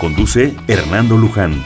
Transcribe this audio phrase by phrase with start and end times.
[0.00, 1.64] Conduce Hernando Luján.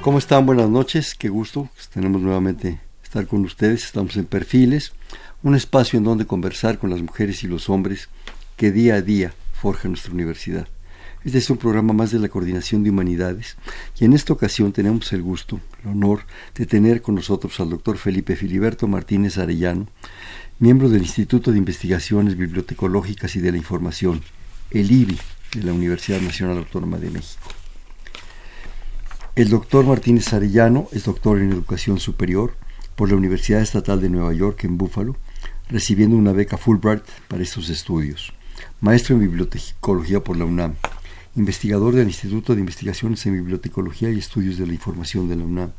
[0.00, 0.44] ¿Cómo están?
[0.44, 1.68] Buenas noches, qué gusto.
[1.94, 3.84] Tenemos nuevamente estar con ustedes.
[3.84, 4.92] Estamos en Perfiles,
[5.44, 8.08] un espacio en donde conversar con las mujeres y los hombres
[8.56, 10.66] que día a día forjan nuestra universidad.
[11.22, 13.56] Este es un programa más de la Coordinación de Humanidades
[13.98, 16.22] y en esta ocasión tenemos el gusto, el honor
[16.54, 19.86] de tener con nosotros al doctor Felipe Filiberto Martínez Arellano,
[20.60, 24.20] miembro del Instituto de Investigaciones Bibliotecológicas y de la Información,
[24.70, 25.18] el IBI,
[25.54, 27.48] de la Universidad Nacional Autónoma de México.
[29.36, 32.54] El doctor Martínez Arellano es doctor en Educación Superior
[32.94, 35.16] por la Universidad Estatal de Nueva York en Buffalo,
[35.70, 38.34] recibiendo una beca Fulbright para estos estudios.
[38.82, 40.74] Maestro en Bibliotecología por la UNAM,
[41.36, 45.72] investigador del Instituto de Investigaciones en Bibliotecología y Estudios de la Información de la UNAM,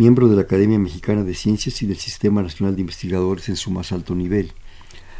[0.00, 3.70] miembro de la Academia Mexicana de Ciencias y del Sistema Nacional de Investigadores en su
[3.70, 4.50] más alto nivel.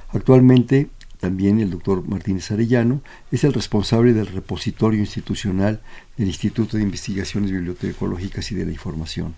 [0.08, 5.82] Actualmente, también el doctor Martínez Arellano es el responsable del repositorio institucional
[6.16, 9.34] del Instituto de Investigaciones Bibliotecológicas y de la Información.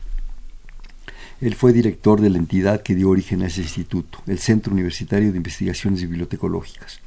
[1.41, 5.33] Él fue director de la entidad que dio origen a ese instituto, el Centro Universitario
[5.33, 7.01] de Investigaciones Bibliotecológicas.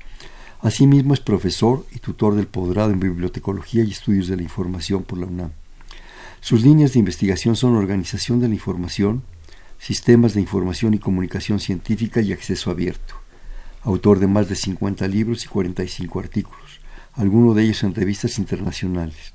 [0.60, 5.20] Asimismo es profesor y tutor del posgrado en Bibliotecología y Estudios de la Información por
[5.20, 5.52] la UNAM.
[6.46, 9.24] Sus líneas de investigación son organización de la información,
[9.80, 13.16] sistemas de información y comunicación científica y acceso abierto.
[13.82, 16.82] Autor de más de 50 libros y 45 artículos,
[17.14, 19.34] algunos de ellos en revistas internacionales.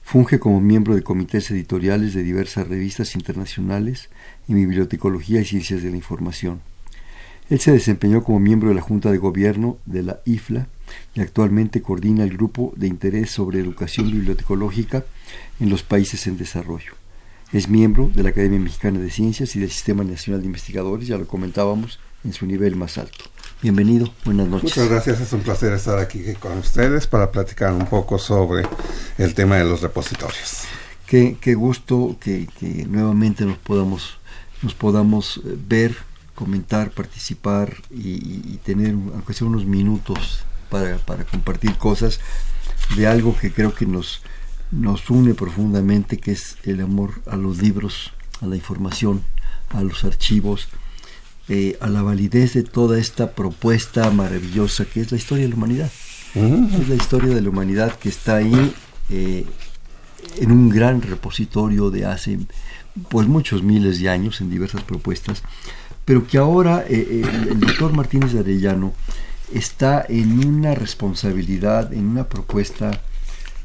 [0.00, 4.08] Funge como miembro de comités editoriales de diversas revistas internacionales
[4.48, 6.62] en bibliotecología y ciencias de la información.
[7.50, 10.66] Él se desempeñó como miembro de la Junta de Gobierno de la IFLA
[11.14, 15.04] y actualmente coordina el Grupo de Interés sobre Educación Bibliotecológica
[15.58, 16.92] en los países en desarrollo.
[17.52, 21.16] Es miembro de la Academia Mexicana de Ciencias y del Sistema Nacional de Investigadores, ya
[21.16, 23.24] lo comentábamos, en su nivel más alto.
[23.62, 24.64] Bienvenido, buenas noches.
[24.64, 28.64] Muchas gracias, es un placer estar aquí con ustedes para platicar un poco sobre
[29.16, 30.64] el tema de los repositorios.
[31.06, 34.18] Qué, qué gusto que, que, nuevamente nos podamos,
[34.62, 35.96] nos podamos eh, ver,
[36.38, 38.12] comentar, participar y,
[38.54, 42.20] y tener, aunque sea unos minutos para, para compartir cosas
[42.96, 44.22] de algo que creo que nos,
[44.70, 49.24] nos une profundamente, que es el amor a los libros, a la información,
[49.70, 50.68] a los archivos,
[51.48, 55.56] eh, a la validez de toda esta propuesta maravillosa que es la historia de la
[55.56, 55.90] humanidad.
[56.36, 58.74] Es la historia de la humanidad que está ahí
[59.08, 59.44] eh,
[60.36, 62.38] en un gran repositorio de hace
[63.08, 65.42] pues muchos miles de años en diversas propuestas,
[66.08, 68.94] pero que ahora eh, el, el doctor Martínez Arellano
[69.52, 72.98] está en una responsabilidad, en una propuesta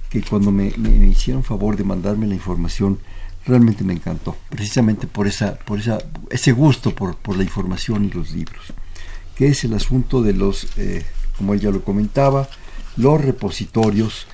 [0.10, 0.68] que cuando me,
[1.08, 3.00] hicieron favor de mandarme la información,
[3.46, 6.00] realmente me encantó, precisamente por esa, por esa,
[6.30, 8.74] ese gusto por, la información y los libros,
[9.38, 11.06] que es el asunto de los, eh,
[11.38, 12.50] como ella lo comentaba,
[12.98, 14.28] los repositorios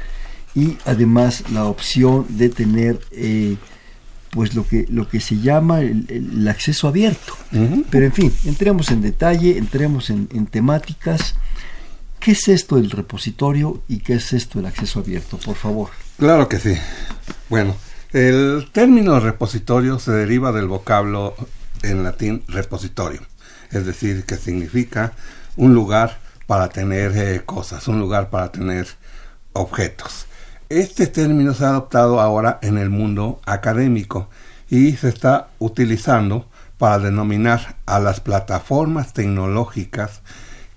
[0.56, 3.58] y además la opción de tener eh,
[4.32, 7.38] pues lo que lo que se llama el, el acceso abierto.
[7.52, 7.86] Uh -huh.
[7.90, 11.36] Pero en fin, entremos en detalle, entremos en, en, temáticas.
[12.20, 15.90] ¿Qué es esto del repositorio y qué es esto del acceso abierto, por favor?
[16.18, 16.76] Claro que sí.
[17.50, 17.76] Bueno,
[18.12, 21.36] el término repositorio se deriva del vocablo
[21.82, 23.22] en latín repositorio,
[23.72, 25.14] es decir, que significa
[25.56, 28.88] un lugar para tener eh, cosas, un lugar para tener
[29.54, 30.26] objetos.
[30.70, 34.30] Este término se ha adoptado ahora en el mundo académico
[34.70, 36.48] y se está utilizando
[36.78, 40.22] para denominar a las plataformas tecnológicas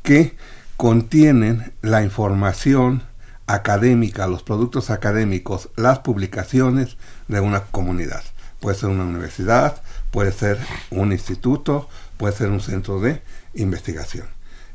[0.03, 0.35] que
[0.79, 3.03] contienen la información
[3.47, 6.97] académica, los productos académicos, las publicaciones
[7.29, 8.23] de una comunidad.
[8.61, 10.59] Puede ser una universidad, puede ser
[10.91, 11.87] un instituto,
[12.17, 13.21] puede ser un centro de
[13.53, 14.27] investigación.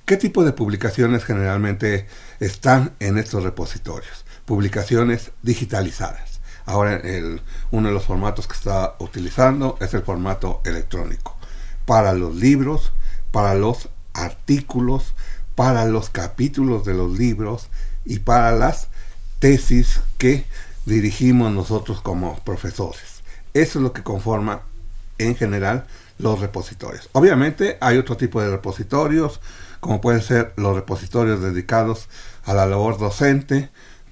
[0.06, 2.06] ¿Qué tipo de publicaciones generalmente
[2.40, 4.27] están en estos repositorios?
[4.48, 6.40] Publicaciones digitalizadas.
[6.66, 7.02] Ahora
[7.72, 11.36] uno de los formatos que está utilizando es el formato electrónico.
[11.86, 12.94] Para los libros,
[13.32, 15.14] para los artículos,
[15.54, 17.68] para los capítulos de los libros
[18.06, 18.88] y para las
[19.40, 20.46] tesis que
[20.86, 23.22] dirigimos nosotros como profesores.
[23.54, 24.62] Eso es lo que conforma
[25.18, 25.88] en general
[26.20, 27.10] los repositorios.
[27.12, 29.42] Obviamente hay otro tipo de repositorios,
[29.82, 32.08] como pueden ser los repositorios dedicados
[32.46, 33.70] a la labor docente,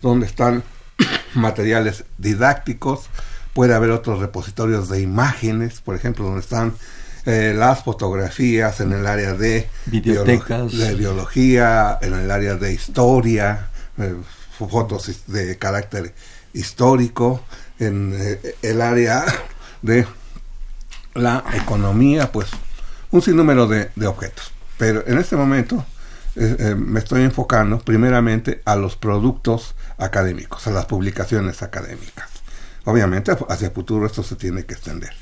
[0.09, 0.63] donde están
[1.33, 3.09] materiales didácticos,
[3.53, 6.75] puede haber otros repositorios de imágenes, por ejemplo, donde están
[7.25, 10.77] eh, las fotografías en el área de, Bibliotecas.
[10.77, 14.15] de biología, en el área de historia, eh,
[14.57, 16.13] fotos de carácter
[16.53, 17.43] histórico,
[17.79, 19.25] en eh, el área
[19.81, 20.05] de
[21.15, 22.47] la economía, pues
[23.09, 24.51] un sinnúmero de, de objetos.
[24.77, 25.83] Pero en este momento
[26.35, 32.29] me estoy enfocando primeramente a los productos académicos, a las publicaciones académicas.
[32.85, 35.13] Obviamente hacia el futuro esto se tiene que extender.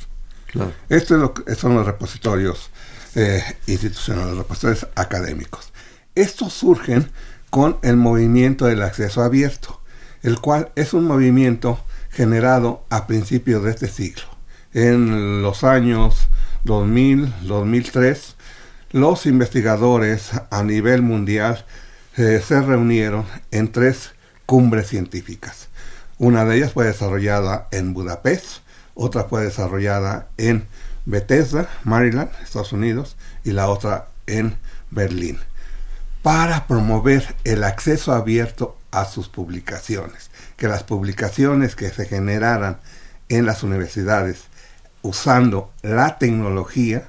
[0.90, 2.70] Estos es lo son los repositorios
[3.16, 5.72] eh, institucionales, los repositorios académicos.
[6.16, 7.12] Estos surgen
[7.50, 9.82] con el movimiento del acceso abierto,
[10.22, 14.24] el cual es un movimiento generado a principios de este siglo.
[14.74, 16.30] En los años
[16.64, 18.36] 2000, 2003,
[18.94, 21.66] los investigadores a nivel mundial
[22.16, 24.12] eh, se reunieron en tres
[24.46, 25.68] cumbres científicas.
[26.20, 28.60] Una de ellas fue desarrollada en Budapest,
[28.94, 30.68] otra fue desarrollada en
[31.06, 34.58] Bethesda, Maryland, Estados Unidos, y la otra en
[34.92, 35.40] Berlín,
[36.22, 42.78] para promover el acceso abierto a sus publicaciones, que las publicaciones que se generaran
[43.28, 44.44] en las universidades
[45.02, 47.08] usando la tecnología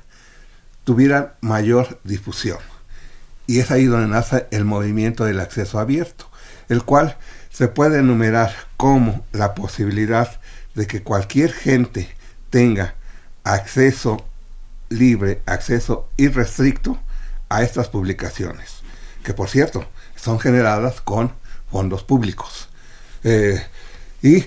[0.84, 2.58] tuvieran mayor difusión.
[3.46, 6.30] Y es ahí donde nace el movimiento del acceso abierto,
[6.68, 7.16] el cual
[7.50, 10.40] se puede enumerar como la posibilidad
[10.74, 12.08] de que cualquier gente
[12.50, 12.94] tenga
[13.44, 14.24] acceso
[14.88, 16.98] libre, acceso irrestricto
[17.48, 18.82] a estas publicaciones,
[19.22, 19.86] que por cierto
[20.16, 21.32] son generadas con
[21.70, 22.68] fondos públicos
[23.22, 23.62] eh,
[24.22, 24.46] y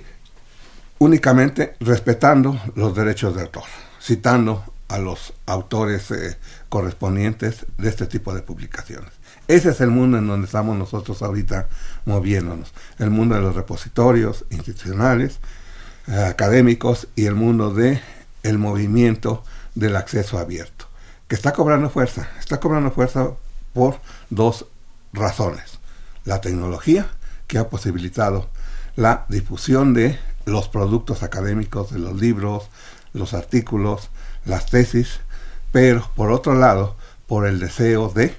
[0.99, 3.63] únicamente respetando los derechos de autor,
[4.01, 6.37] citando a los autores eh,
[6.69, 9.11] correspondientes de este tipo de publicaciones.
[9.47, 11.67] Ese es el mundo en donde estamos nosotros ahorita
[12.05, 15.39] moviéndonos, el mundo de los repositorios institucionales,
[16.07, 18.01] académicos y el mundo de
[18.43, 19.43] el movimiento
[19.75, 20.87] del acceso abierto,
[21.27, 23.31] que está cobrando fuerza, está cobrando fuerza
[23.73, 23.99] por
[24.29, 24.65] dos
[25.13, 25.79] razones.
[26.23, 27.07] La tecnología,
[27.47, 28.49] que ha posibilitado
[28.95, 32.69] la difusión de los productos académicos, de los libros,
[33.13, 34.09] los artículos,
[34.47, 35.19] las tesis,
[35.71, 36.95] pero por otro lado,
[37.27, 38.35] por el deseo de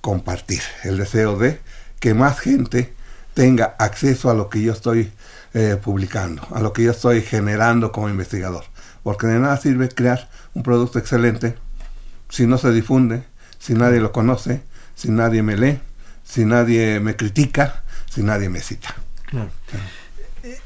[0.00, 1.60] compartir, el deseo de
[2.00, 2.94] que más gente
[3.34, 5.12] tenga acceso a lo que yo estoy
[5.54, 8.64] eh, publicando, a lo que yo estoy generando como investigador.
[9.02, 11.56] Porque de nada sirve crear un producto excelente
[12.28, 13.24] si no se difunde,
[13.58, 14.62] si nadie lo conoce,
[14.94, 15.80] si nadie me lee,
[16.24, 18.94] si nadie me critica, si nadie me cita.
[19.26, 19.50] Claro.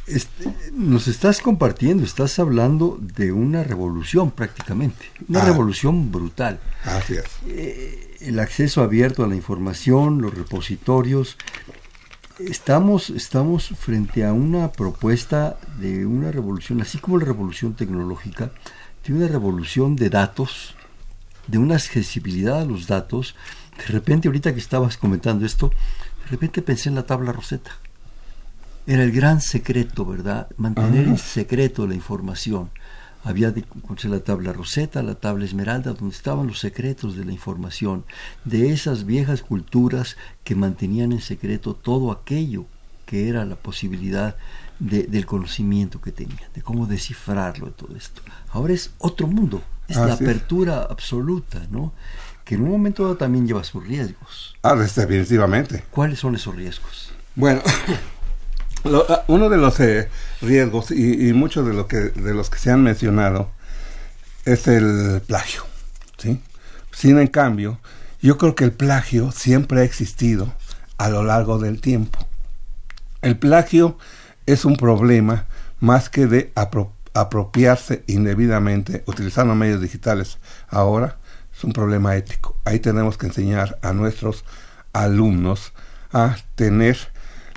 [0.06, 5.44] Este, nos estás compartiendo, estás hablando de una revolución prácticamente, una ah.
[5.44, 6.60] revolución brutal.
[6.84, 7.24] Así es.
[7.46, 11.36] Eh, el acceso abierto a la información, los repositorios,
[12.38, 18.52] estamos, estamos frente a una propuesta de una revolución, así como la revolución tecnológica,
[19.06, 20.74] de una revolución de datos,
[21.46, 23.34] de una accesibilidad a los datos.
[23.76, 25.70] De repente, ahorita que estabas comentando esto,
[26.24, 27.72] de repente pensé en la tabla Rosetta.
[28.86, 30.48] Era el gran secreto, ¿verdad?
[30.56, 32.70] Mantener en secreto la información
[33.26, 33.64] había de
[34.04, 38.04] la tabla Rosetta, la tabla Esmeralda, donde estaban los secretos de la información,
[38.44, 42.66] de esas viejas culturas que mantenían en secreto todo aquello
[43.04, 44.36] que era la posibilidad
[44.78, 48.22] del conocimiento que tenían, de cómo descifrarlo de todo esto.
[48.50, 51.92] Ahora es otro mundo, es la apertura absoluta, ¿no?
[52.44, 54.54] Que en un momento también lleva sus riesgos.
[54.62, 55.84] Ah, definitivamente.
[55.90, 57.12] ¿Cuáles son esos riesgos?
[57.34, 57.60] Bueno,
[59.08, 60.08] Ah, uno de los eh,
[60.40, 63.50] riesgos y, muchos de, lo que, de los que se han mencionado
[64.44, 65.62] es el plagio.
[66.18, 66.40] ¿sí?
[66.92, 67.78] Sin en cambio,
[68.22, 70.52] yo creo que el plagio siempre ha existido
[70.98, 72.26] a lo largo del tiempo.
[73.22, 73.98] El plagio
[74.46, 75.46] es un problema
[75.80, 76.52] más que de
[77.14, 80.38] apropiarse indebidamente utilizando medios digitales
[80.68, 81.16] ahora,
[81.56, 82.56] es un problema ético.
[82.64, 84.44] Ahí tenemos que enseñar a nuestros
[84.92, 85.72] alumnos
[86.12, 86.96] a tener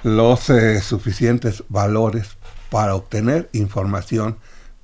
[0.04, 2.38] los eh, suficientes valores
[2.70, 4.38] para obtener información,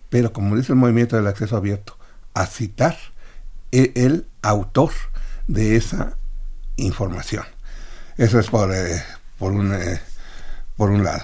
[0.09, 1.97] pero como dice el movimiento del acceso abierto,
[2.33, 2.97] a citar
[3.71, 4.91] e, el, autor
[5.47, 6.17] de esa
[6.75, 7.43] información.
[8.17, 9.01] Eso es por, eh,
[9.39, 9.99] por, un, eh,
[10.77, 11.23] por un lado.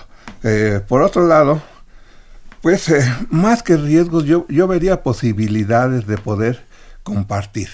[0.87, 1.61] por otro lado,
[2.61, 2.91] pues
[3.29, 6.65] más que riesgos, yo, yo vería posibilidades de poder
[7.03, 7.69] compartir.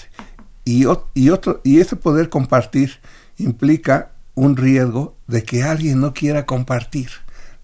[0.64, 0.84] Y,
[1.14, 3.00] y, otro, y ese poder compartir
[3.38, 7.10] implica un riesgo de que alguien no quiera compartir,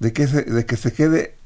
[0.01, 1.37] de que se, de que se quede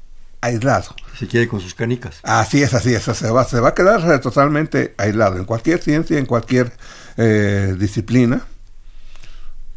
[0.41, 0.95] aislado.
[1.17, 2.19] Se quede con sus canicas.
[2.23, 5.37] Así es, así es, se va, se va a quedar totalmente aislado.
[5.37, 6.71] En cualquier ciencia, en cualquier
[7.17, 8.45] eh, disciplina,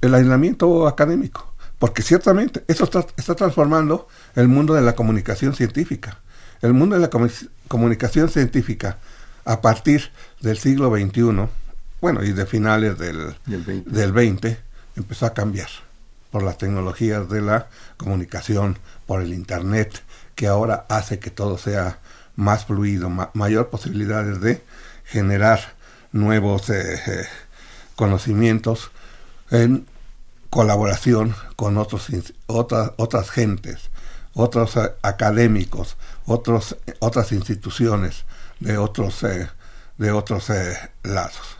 [0.00, 1.52] el aislamiento académico.
[1.78, 4.06] porque ciertamente eso está, está transformando
[4.37, 6.18] el mundo de la comunicación científica.
[6.62, 7.11] El mundo de la
[7.68, 8.99] comunicación científica
[9.44, 11.49] a partir del siglo XXI,
[12.00, 14.59] bueno, y de finales del, del 20,
[14.96, 15.68] empezó a cambiar
[16.30, 17.68] por las tecnologías de la
[17.99, 20.02] comunicación, por el Internet,
[20.34, 21.99] que ahora hace que todo sea
[22.37, 24.64] más fluido, mayor posibilidades de
[25.04, 25.61] generar
[26.12, 27.26] nuevos eh, eh,
[27.96, 28.90] conocimientos
[29.50, 29.87] en
[30.50, 32.08] colaboración con otros,
[32.46, 33.90] otras, otras gentes,
[34.32, 38.25] otros eh, académicos, otros, otras instituciones
[38.61, 39.25] de otros,
[39.99, 40.50] de otros
[41.02, 41.58] lados.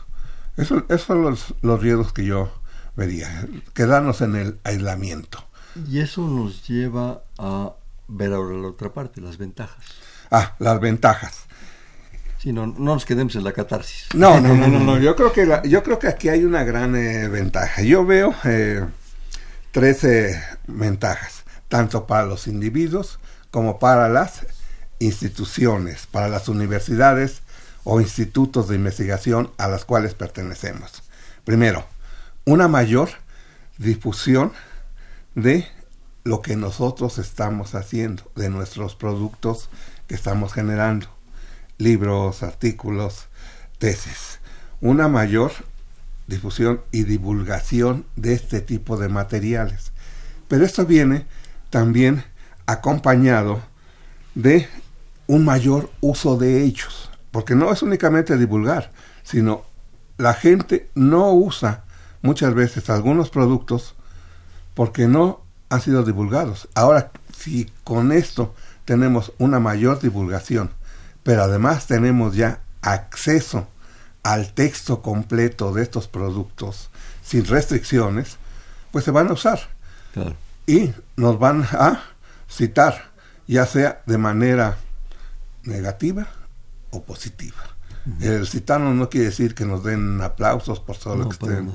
[0.57, 2.51] Eso, esos son los, los riesgos que yo
[2.95, 5.45] vería, quedarnos en el aislamiento.
[5.89, 7.73] Y eso nos lleva a
[8.07, 9.83] ver ahora la otra parte, las ventajas.
[10.29, 11.45] Ah, las ventajas.
[12.37, 14.07] Sí, no, no nos quedemos en la catarsis.
[14.13, 17.27] No, no, no, no, Yo creo que yo creo que aquí hay una gran eh,
[17.27, 17.81] ventaja.
[17.81, 18.85] Yo veo eh,
[19.71, 20.05] tres
[20.67, 23.19] ventajas, tanto para los individuos
[23.49, 24.45] como para las
[24.99, 27.41] instituciones, para las universidades
[27.83, 31.03] o institutos de investigación a las cuales pertenecemos.
[31.43, 31.85] Primero,
[32.45, 33.09] una mayor
[33.77, 34.51] difusión
[35.35, 35.67] de
[36.23, 39.69] lo que nosotros estamos haciendo, de nuestros productos
[40.07, 41.07] que estamos generando,
[41.77, 43.27] libros, artículos,
[43.77, 44.39] tesis.
[44.81, 45.51] Una mayor
[46.27, 49.91] difusión y divulgación de este tipo de materiales.
[50.47, 51.25] Pero esto viene
[51.69, 52.23] también
[52.65, 53.61] acompañado
[54.35, 54.67] de
[55.27, 58.91] un mayor uso de ellos, porque no es únicamente divulgar,
[59.23, 59.65] sino
[60.17, 61.83] la gente no usa
[62.23, 63.93] muchas veces algunos productos
[64.73, 66.67] porque no han sido divulgados.
[66.73, 70.71] Ahora, si con esto tenemos una mayor divulgación,
[71.21, 73.67] pero además tenemos ya acceso
[74.23, 76.89] al texto completo de estos productos
[77.23, 78.37] sin restricciones,
[78.91, 79.59] pues se van a usar.
[80.65, 82.03] Y nos van a
[82.49, 83.11] citar,
[83.47, 84.77] ya sea de manera
[85.63, 86.27] negativa
[86.91, 87.57] o positiva.
[88.21, 91.73] El citarnos no quiere decir que nos den aplausos por todo lo que estén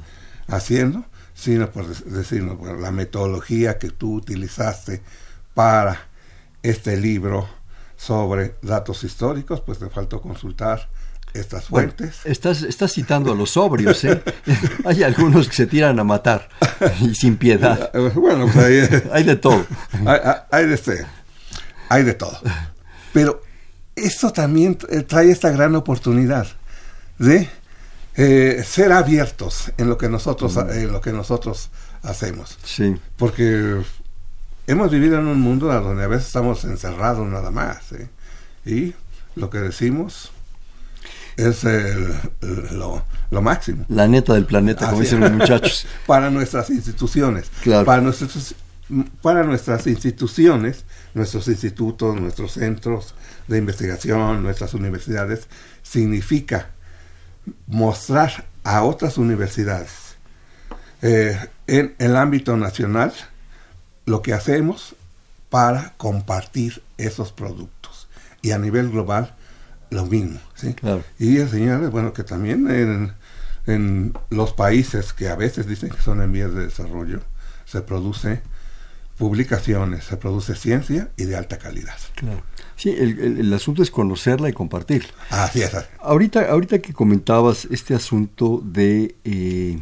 [0.48, 5.02] haciendo, sino por decirnos, por la metodología que tú utilizaste
[5.54, 6.08] para
[6.62, 7.48] este libro
[7.96, 10.88] sobre datos históricos, pues te faltó consultar
[11.34, 12.20] estas fuentes.
[12.24, 14.22] estás, estás citando a los sobrios, ¿eh?
[14.84, 16.48] hay algunos que se tiran a matar
[17.00, 17.92] y sin piedad.
[18.14, 19.64] Bueno, pues hay, hay de todo.
[20.06, 21.06] Hay, hay, de este,
[21.88, 22.38] hay de todo.
[23.12, 23.42] Pero
[23.94, 24.76] esto también
[25.06, 26.46] trae esta gran oportunidad
[27.18, 27.48] de
[28.20, 30.70] eh, ser abiertos en lo que nosotros mm.
[30.70, 31.70] en lo que nosotros
[32.02, 33.80] hacemos sí porque
[34.66, 38.08] hemos vivido en un mundo donde a veces estamos encerrados nada más ¿eh?
[38.66, 38.92] y
[39.36, 40.32] lo que decimos
[41.36, 41.62] es
[42.72, 47.86] lo, máximo la neta del planeta como dicen los muchachos para nuestras instituciones claro.
[47.86, 48.56] para nuestros
[49.22, 50.84] para nuestras instituciones
[51.14, 53.14] nuestros institutos nuestros centros
[53.46, 55.46] de investigación nuestras universidades
[55.84, 56.70] significa
[57.66, 60.16] mostrar a otras universidades.
[61.02, 63.12] Eh, en el ámbito nacional
[64.04, 64.96] lo que hacemos
[65.48, 68.08] para compartir esos productos.
[68.42, 69.34] Y a nivel global
[69.90, 70.74] lo mismo ¿sí?
[71.18, 73.12] y enseñarles bueno que también en,
[73.66, 77.20] en los países que a veces dicen que son en vías de desarrollo
[77.64, 78.42] se produce
[79.18, 81.96] publicaciones, se produce ciencia y de alta calidad.
[82.14, 82.42] Claro.
[82.76, 85.10] Sí, el, asunto es conocerla y compartirla.
[85.30, 85.72] Así es.
[86.00, 89.80] Ahorita, ahorita que comentabas este asunto de eh,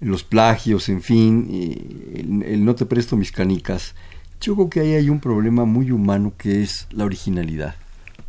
[0.00, 3.94] los plagios, en fin, eh, el, no te presto mis canicas,
[4.40, 7.74] yo creo que ahí hay un problema muy humano que es la originalidad.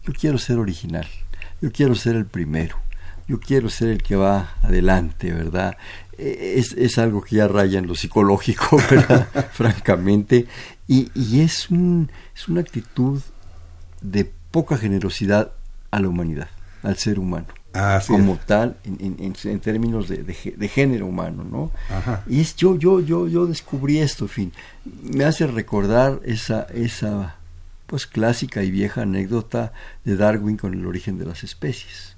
[0.06, 1.08] Yo quiero ser original,
[1.62, 2.76] yo quiero ser el primero,
[3.30, 5.78] yo quiero ser el que va adelante, ¿verdad?
[6.20, 9.28] Es, es algo que ya raya en lo psicológico, ¿verdad?
[9.54, 10.48] Francamente,
[10.88, 13.22] y, y es, un, es una actitud
[14.02, 15.52] de poca generosidad
[15.92, 16.50] a la humanidad,
[16.84, 17.48] al ser humano.
[18.08, 21.72] como tal, en, en, términos de, de, género humano, ¿no?
[22.28, 24.54] Y es, yo, yo, yo, yo descubrí esto, en fin,
[25.04, 27.36] me hace recordar esa, esa,
[27.86, 29.72] pues clásica y vieja anécdota
[30.04, 32.16] de Darwin con el origen de las especies.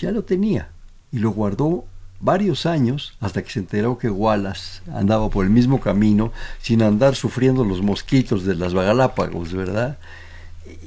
[0.00, 0.70] Ya lo tenía
[1.10, 1.84] y lo guardó
[2.22, 7.16] varios años hasta que se enteró que Wallace andaba por el mismo camino sin andar
[7.16, 9.98] sufriendo los mosquitos de las Galápagos, ¿verdad?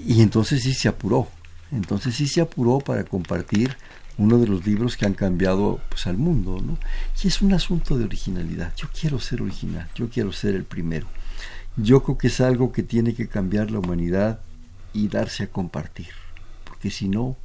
[0.08, 1.28] Y entonces sí se apuró,
[1.72, 3.76] entonces sí se apuró para compartir
[4.18, 6.78] uno de los libros que han cambiado pues, al mundo, ¿no?
[7.22, 8.74] Y es un asunto de originalidad.
[8.78, 11.08] Yo quiero ser original, yo quiero ser el primero.
[11.76, 14.40] Yo creo que es algo que tiene que cambiar la humanidad
[14.94, 16.08] y darse a compartir,
[16.64, 17.36] porque si no,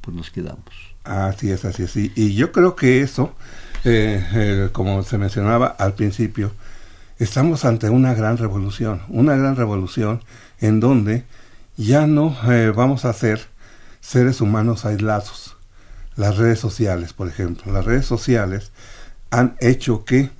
[0.00, 0.93] pues nos quedamos.
[1.04, 1.96] Así es, así es.
[1.96, 3.34] Y, yo creo que eso,
[3.84, 6.52] eh, eh, como se mencionaba al principio,
[7.18, 10.22] estamos ante una gran revolución, una gran revolución
[10.60, 11.24] en donde
[11.76, 13.46] ya no eh, vamos a ser
[14.00, 15.56] seres humanos aislados.
[16.16, 18.70] Las redes sociales, por ejemplo, las redes sociales
[19.30, 20.30] han hecho que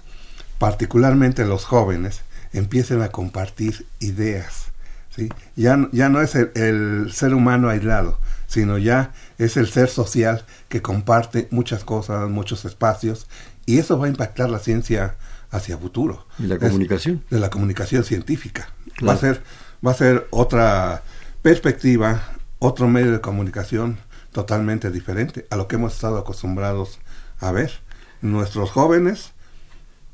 [0.58, 4.66] particularmente los jóvenes empiecen a compartir ideas.
[5.10, 5.28] ¿sí?
[5.56, 10.82] Ya, ya no es el, ser humano aislado, sino ya es el ser social que
[10.82, 13.26] comparte muchas cosas, muchos espacios,
[13.66, 15.16] y eso va a impactar la ciencia
[15.50, 16.26] hacia futuro.
[16.38, 17.24] ¿Y la comunicación?
[17.30, 18.68] de la comunicación científica.
[19.06, 19.42] Va, a ser,
[19.84, 21.02] va a ser otra
[21.42, 22.22] perspectiva,
[22.58, 23.98] otro medio de comunicación
[24.32, 26.98] totalmente diferente a lo que hemos estado acostumbrados
[27.38, 27.72] a ver.
[28.20, 29.32] Nuestros jóvenes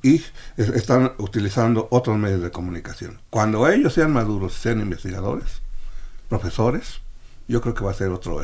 [0.03, 0.23] y
[0.57, 3.21] están utilizando otros medios de comunicación.
[3.31, 5.63] Cuando ellos sean maduros, sean investigadores,
[6.29, 7.01] profesores,
[7.49, 8.37] yo creo que va a ser otro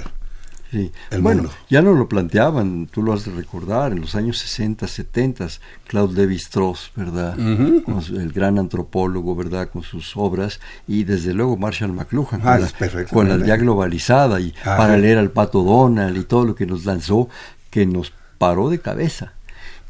[0.76, 0.92] Sí.
[1.20, 5.48] bueno, ya no lo planteaban, tú lo has de recordar, en los años 60, 70,
[5.86, 7.38] Claude Lévi-Strauss, ¿verdad?
[7.38, 9.70] el gran antropólogo, ¿verdad?
[9.70, 14.38] Con sus obras, y desde luego Marshall McLuhan, con, ah, la, con la ya globalizada,
[14.40, 17.28] y ah, para leer al Pato Donald y todo lo que nos lanzó,
[17.70, 19.32] que nos paró de cabeza.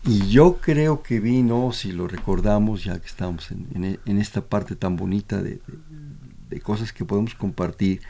[0.04, 4.76] Y yo creo que vino, si lo recordamos, ya que estamos en, en, esta parte
[4.76, 5.60] tan bonita de,
[6.48, 8.02] de, cosas que podemos compartir,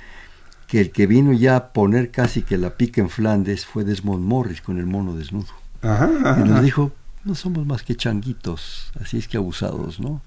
[0.67, 4.25] que el que vino ya a poner casi que la pica en Flandes fue Desmond
[4.25, 5.53] Morris con el mono desnudo.
[5.83, 6.93] Y nos dijo,
[7.25, 10.23] no somos más que changuitos, así es que abusados, ¿no?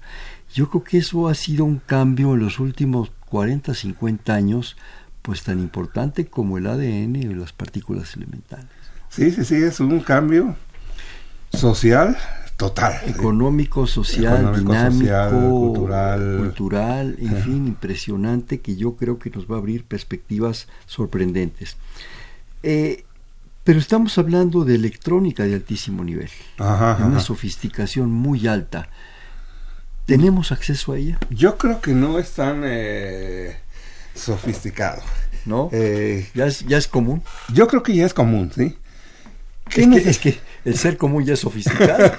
[0.54, 4.76] Yo creo que eso ha sido un cambio en los últimos 40, 50 años,
[5.22, 8.66] pues tan importante como el ADN y las partículas elementales.
[9.10, 10.56] Sí, sí, sí, es un cambio
[11.52, 12.16] social
[12.60, 13.00] total.
[13.06, 16.36] Económico, social, dinámico, cultural.
[16.38, 21.78] cultural, en fin, impresionante que yo creo que nos va a abrir perspectivas sorprendentes.
[22.62, 23.04] Eh,
[23.64, 28.90] pero estamos hablando de electrónica de altísimo nivel, una sofisticación muy alta.
[30.04, 31.18] ¿Tenemos acceso a ella?
[31.30, 33.56] Yo creo que no es tan eh,
[34.14, 35.00] sofisticado.
[35.46, 35.70] ¿No?
[35.72, 37.22] Eh, ¿Ya, es, ¿Ya es común?
[37.50, 38.76] Yo creo que ya es común, ¿sí?
[39.76, 42.12] Es, que, el ser común ya es sofisticado.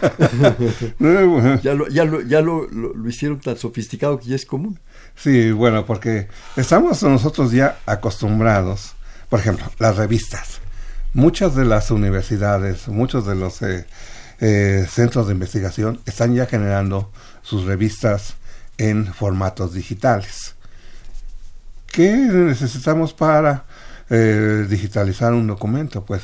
[1.62, 4.80] ya, lo, ya, lo, ya lo, lo, hicieron tan sofisticado que ya es común.
[5.16, 8.94] Sí, bueno, porque estamos nosotros ya acostumbrados,
[9.30, 10.60] por ejemplo, las revistas.
[11.14, 13.86] Muchas de las universidades, muchos de los eh,
[14.40, 17.12] eh, centros de investigación están ya generando
[17.42, 18.36] sus revistas
[18.78, 20.56] en formatos digitales.
[21.88, 23.66] ¿Qué necesitamos para
[24.10, 26.06] eh, digitalizar un documento?
[26.06, 26.24] Pues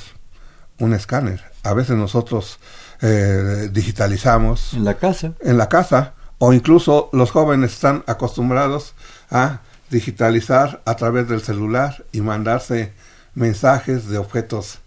[0.80, 1.44] un escáner.
[1.64, 2.60] A veces nosotros
[3.02, 4.74] eh, digitalizamos.
[4.74, 5.34] En la casa.
[5.42, 6.14] En la casa.
[6.40, 8.94] O incluso los jóvenes están acostumbrados
[9.32, 12.94] a digitalizar a través del celular y mandarse
[13.34, 14.80] mensajes de objetos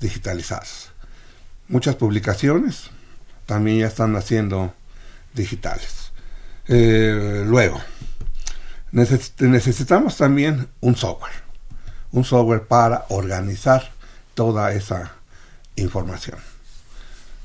[0.00, 0.90] digitalizados.
[1.68, 2.90] Muchas publicaciones
[3.46, 4.72] también ya están haciendo
[5.34, 6.12] digitales.
[6.68, 7.80] Eh, luego,
[8.92, 11.32] necesitamos también un software,
[12.12, 13.90] un software para organizar
[14.34, 15.12] toda esa
[15.76, 16.38] información.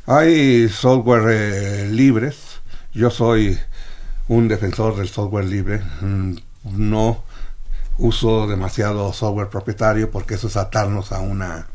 [0.05, 2.59] Hay software eh, libres.
[2.93, 3.59] Yo soy
[4.27, 5.81] un defensor del software libre.
[6.01, 7.23] Mm, no
[7.97, 11.67] uso demasiado software propietario porque eso es atarnos a una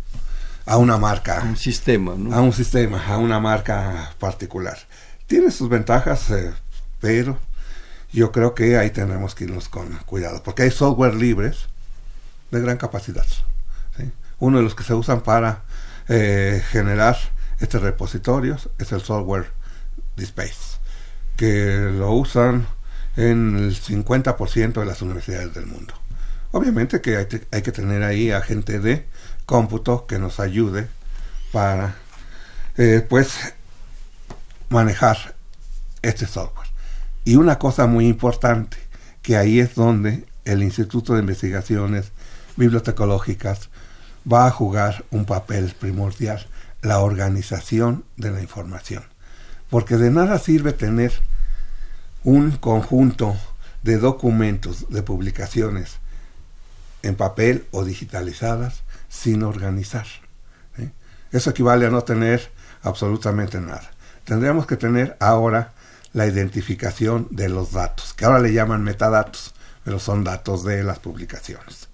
[0.66, 4.78] a una marca, a un sistema, a un sistema, a una marca particular.
[5.26, 6.52] Tiene sus ventajas, eh,
[7.00, 7.38] pero
[8.12, 11.66] yo creo que ahí tendremos que irnos con cuidado, porque hay software libres
[12.50, 13.26] de gran capacidad.
[14.38, 15.62] Uno de los que se usan para
[16.08, 17.16] eh, generar
[17.60, 19.46] estos repositorios es el software
[20.16, 20.78] DSpace,
[21.36, 22.66] que lo usan
[23.16, 25.94] en el 50% de las universidades del mundo.
[26.52, 29.06] Obviamente que hay, hay, que tener ahí a gente de
[29.46, 30.88] cómputo que nos ayude
[31.52, 31.96] para
[32.76, 33.38] eh, pues
[34.68, 35.34] manejar
[36.02, 36.68] este software.
[37.24, 38.76] Y una cosa muy importante,
[39.22, 42.12] que ahí es donde el Instituto de Investigaciones
[42.56, 43.70] Bibliotecológicas
[44.30, 46.46] va a jugar un papel primordial,
[46.82, 49.04] la organización de la información.
[49.70, 51.12] Porque de nada sirve tener
[52.22, 53.36] un conjunto
[53.82, 55.98] de documentos, de publicaciones
[57.02, 60.06] en papel o digitalizadas sin organizar.
[61.32, 62.50] Eso equivale a no tener
[62.82, 63.90] absolutamente nada.
[64.24, 65.72] Tendríamos que tener ahora
[66.12, 69.52] la identificación de los datos, que ahora le llaman metadatos,
[69.84, 71.88] pero son datos de las publicaciones.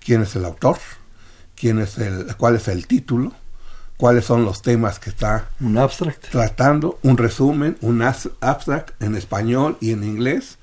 [0.00, 0.78] ¿Quién es el autor?
[1.58, 3.32] Quién es el, cuál es el título,
[3.96, 6.30] cuáles son los temas que está un abstract.
[6.30, 10.58] tratando, un resumen, un abstract en español y en inglés.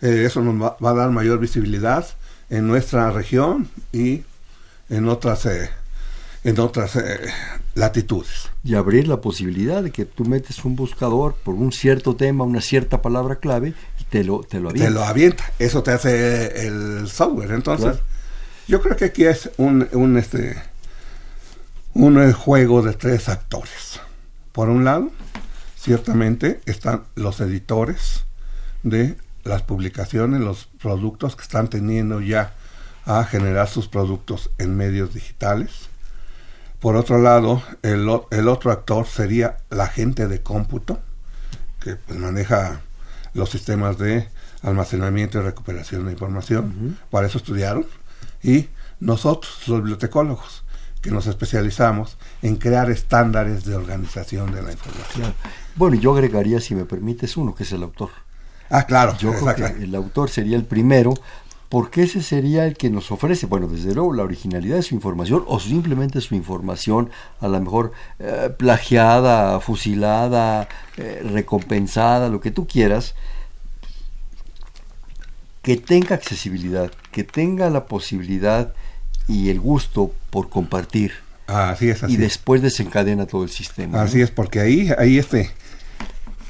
[0.00, 2.06] Eh, eso nos va, a dar mayor visibilidad
[2.48, 4.22] en nuestra región y
[4.88, 5.70] en otras eh,
[6.42, 7.20] en otras eh,
[7.74, 8.48] latitudes.
[8.64, 12.62] Y abrir la posibilidad de que tú metes un buscador por un cierto tema, una
[12.62, 14.88] cierta palabra clave, y te lo, te lo avienta.
[14.88, 15.52] Te lo avienta.
[15.58, 17.50] Eso te hace el software.
[17.52, 17.98] Entonces,
[18.68, 20.56] yo creo que aquí es un, un, este,
[21.94, 24.00] un juego de tres actores.
[24.52, 25.10] Por un lado,
[25.76, 28.24] ciertamente están los editores
[28.82, 32.54] de las publicaciones, los productos que están teniendo ya
[33.04, 35.88] a generar sus productos en medios digitales.
[36.80, 41.00] Por otro lado, el, el otro actor sería la gente de cómputo,
[41.80, 42.80] que pues, maneja
[43.34, 44.28] los sistemas de
[44.62, 46.98] almacenamiento y recuperación de información.
[47.10, 47.86] Para eso estudiaron.
[48.42, 48.68] Y
[49.00, 50.64] nosotros, los bibliotecólogos,
[51.00, 55.34] que nos especializamos en crear estándares de organización de la información.
[55.76, 58.10] Bueno, yo agregaría, si me permites, uno, que es el autor.
[58.68, 59.16] Ah, claro.
[59.18, 61.14] Yo creo que el autor sería el primero,
[61.70, 65.44] porque ese sería el que nos ofrece, bueno, desde luego, la originalidad de su información
[65.46, 72.66] o simplemente su información, a lo mejor eh, plagiada, fusilada, eh, recompensada, lo que tú
[72.66, 73.14] quieras,
[75.62, 78.74] que tenga accesibilidad, que tenga la posibilidad
[79.28, 81.12] y el gusto por compartir.
[81.46, 84.02] así es, así Y después desencadena todo el sistema.
[84.02, 85.50] Así es, porque ahí, ahí este,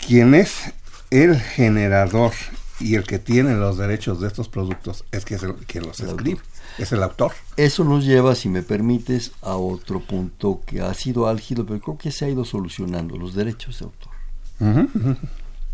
[0.06, 0.72] quien es
[1.10, 2.32] el generador
[2.78, 6.00] y el que tiene los derechos de estos productos es que es el, quien los
[6.00, 6.40] escribe,
[6.78, 7.32] es el autor.
[7.56, 11.98] Eso nos lleva, si me permites, a otro punto que ha sido álgido, pero creo
[11.98, 15.16] que se ha ido solucionando, los derechos de autor.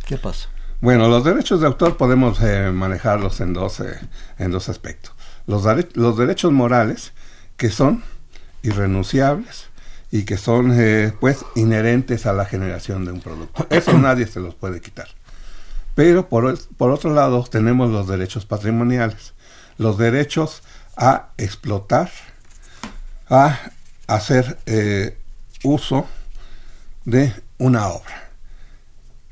[0.06, 0.48] ¿Qué pasa?
[0.80, 3.98] Bueno, los derechos de autor podemos eh, manejarlos en dos, eh,
[4.38, 5.14] en dos aspectos.
[5.46, 7.12] Los, los derechos morales,
[7.56, 8.04] que son
[8.62, 9.68] irrenunciables
[10.10, 13.66] y que son eh, pues inherentes a la generación de un producto.
[13.74, 15.08] Eso nadie se los puede quitar.
[15.94, 19.32] Pero por, por otro lado tenemos los derechos patrimoniales,
[19.78, 20.62] los derechos
[20.96, 22.10] a explotar,
[23.28, 23.58] a
[24.06, 25.18] hacer eh,
[25.62, 26.06] uso
[27.04, 28.25] de una obra.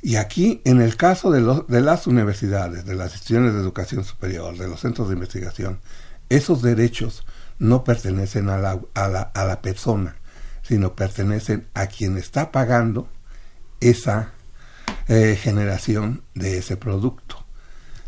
[0.07, 4.55] Y aquí, en el caso de, de las universidades, de las instituciones de educación superior,
[4.59, 5.81] de los centros de investigación,
[6.29, 7.25] esos derechos
[7.59, 10.17] no pertenecen a la, a la, a la persona,
[10.63, 13.09] sino pertenecen a quien está pagando
[13.81, 14.33] esa
[15.09, 17.43] eh, generación de ese producto.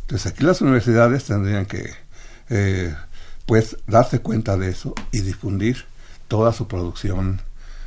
[0.02, 1.94] Entonces aquí las universidades tendrían que
[2.50, 2.94] eh,
[3.46, 5.86] pues darse cuenta de eso y difundir
[6.28, 7.40] toda su producción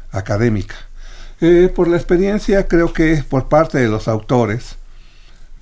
[0.10, 0.88] académica.
[1.41, 4.75] Eh, por la experiencia, creo que por parte de los autores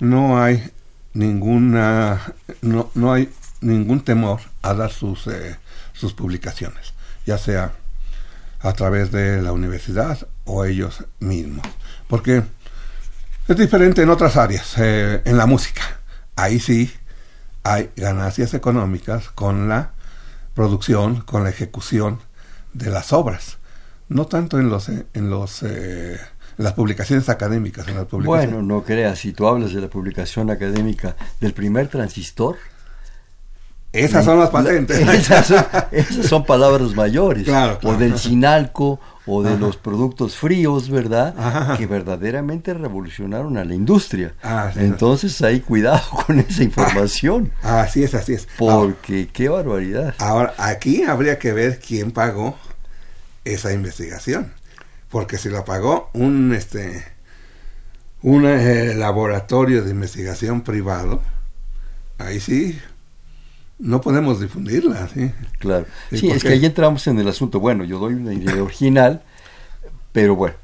[0.00, 0.72] no hay
[1.14, 5.56] ninguna, no, no hay ningún temor a dar sus, eh,
[5.92, 6.94] sus publicaciones,
[7.26, 7.74] ya sea
[8.58, 11.64] a través de la universidad o ellos mismos.
[12.08, 12.42] Porque
[13.46, 15.82] es diferente en otras áreas, eh, en la música.
[16.34, 16.92] Ahí sí
[17.62, 19.92] hay ganancias económicas con la
[20.54, 22.18] producción, con la ejecución
[22.72, 23.57] de las obras
[24.08, 26.18] no tanto en los en los eh,
[26.56, 28.54] las publicaciones académicas en las publicaciones.
[28.54, 32.56] bueno no creas si tú hablas de la publicación académica del primer transistor
[33.92, 37.96] esas son las patentes esas son, esas son palabras mayores claro, claro.
[37.96, 39.58] o del sinalco o de Ajá.
[39.58, 41.34] los productos fríos, ¿verdad?
[41.36, 41.76] Ajá.
[41.76, 44.32] Que verdaderamente revolucionaron a la industria.
[44.42, 47.52] Ah, sí, Entonces, ahí cuidado con esa información.
[47.62, 48.48] Ah, así es, así es.
[48.56, 50.14] Porque ahora, qué barbaridad.
[50.18, 52.56] Ahora, aquí habría que ver quién pagó
[53.54, 54.52] esa investigación.
[55.10, 57.04] Porque si la pagó un este
[58.22, 61.22] un eh, laboratorio de investigación privado,
[62.18, 62.78] ahí sí
[63.78, 65.32] no podemos difundirla, ¿sí?
[65.58, 65.86] Claro.
[66.10, 67.60] Sí, sí es que ahí entramos en el asunto.
[67.60, 69.22] Bueno, yo doy una idea original,
[70.12, 70.56] pero bueno,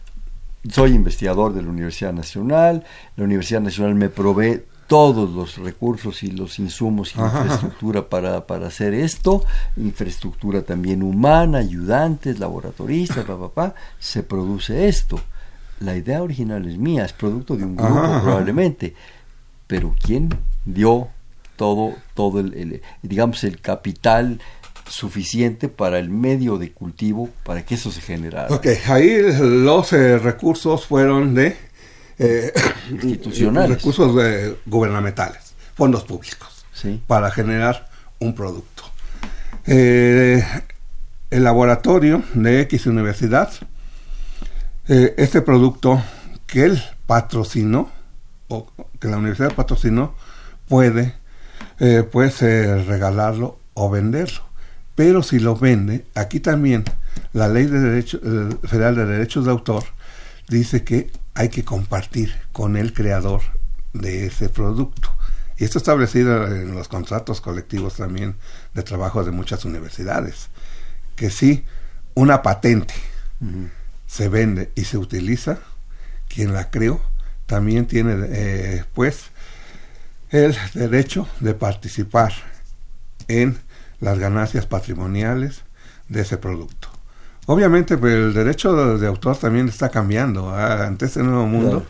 [0.68, 2.84] soy investigador de la Universidad Nacional,
[3.16, 7.40] la Universidad Nacional me provee todos los recursos y los insumos y Ajá.
[7.42, 9.44] infraestructura para, para hacer esto,
[9.76, 15.20] infraestructura también humana, ayudantes, laboratoristas, papá, pa, pa, se produce esto.
[15.80, 18.22] La idea original es mía, es producto de un grupo Ajá.
[18.22, 18.94] probablemente,
[19.66, 20.30] pero ¿quién
[20.64, 21.08] dio
[21.56, 24.40] todo, todo el, el, digamos, el capital
[24.88, 28.54] suficiente para el medio de cultivo para que eso se generara.
[28.54, 31.56] Ok, ahí los eh, recursos fueron de
[32.18, 32.52] eh,
[32.90, 37.02] institucionales, recursos de, gubernamentales, fondos públicos, sí.
[37.06, 38.84] para generar un producto.
[39.66, 40.44] Eh,
[41.30, 43.50] el laboratorio de X Universidad,
[44.88, 46.02] eh, este producto
[46.46, 47.90] que él patrocinó,
[48.48, 50.14] o que la universidad patrocinó,
[50.68, 51.14] puede
[51.80, 54.42] eh, pues eh, regalarlo o venderlo.
[54.94, 56.84] Pero si lo vende, aquí también
[57.32, 59.82] la ley de derecho, eh, federal de derechos de autor
[60.48, 63.42] dice que hay que compartir con el creador
[63.92, 65.10] de ese producto.
[65.56, 68.36] Y esto establecido en los contratos colectivos también
[68.74, 70.48] de trabajo de muchas universidades.
[71.16, 71.64] Que si
[72.14, 72.94] una patente
[74.06, 75.58] se vende y se utiliza,
[76.28, 77.00] quien la creó
[77.46, 79.26] también tiene eh, pues
[80.30, 82.32] el derecho de participar
[83.28, 83.58] en
[84.00, 85.62] las ganancias patrimoniales
[86.08, 86.83] de ese producto.
[87.46, 90.86] Obviamente pues, el derecho de, autor también está cambiando ¿ah?
[90.86, 91.86] ante este nuevo mundo.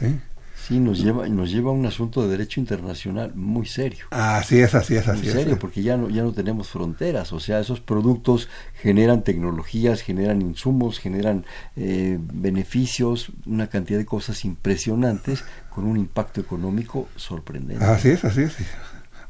[0.00, 0.18] ¿eh?
[0.66, 4.06] Sí, nos lleva, nos lleva a un asunto de derecho internacional muy serio.
[4.10, 7.32] Así es, así es, así muy serio, porque ya no, ya no tenemos fronteras.
[7.32, 11.44] O sea, esos productos generan tecnologías, generan insumos, generan
[11.76, 17.84] eh, beneficios, una cantidad de cosas impresionantes con un impacto económico sorprendente.
[17.84, 18.56] Así es, así es.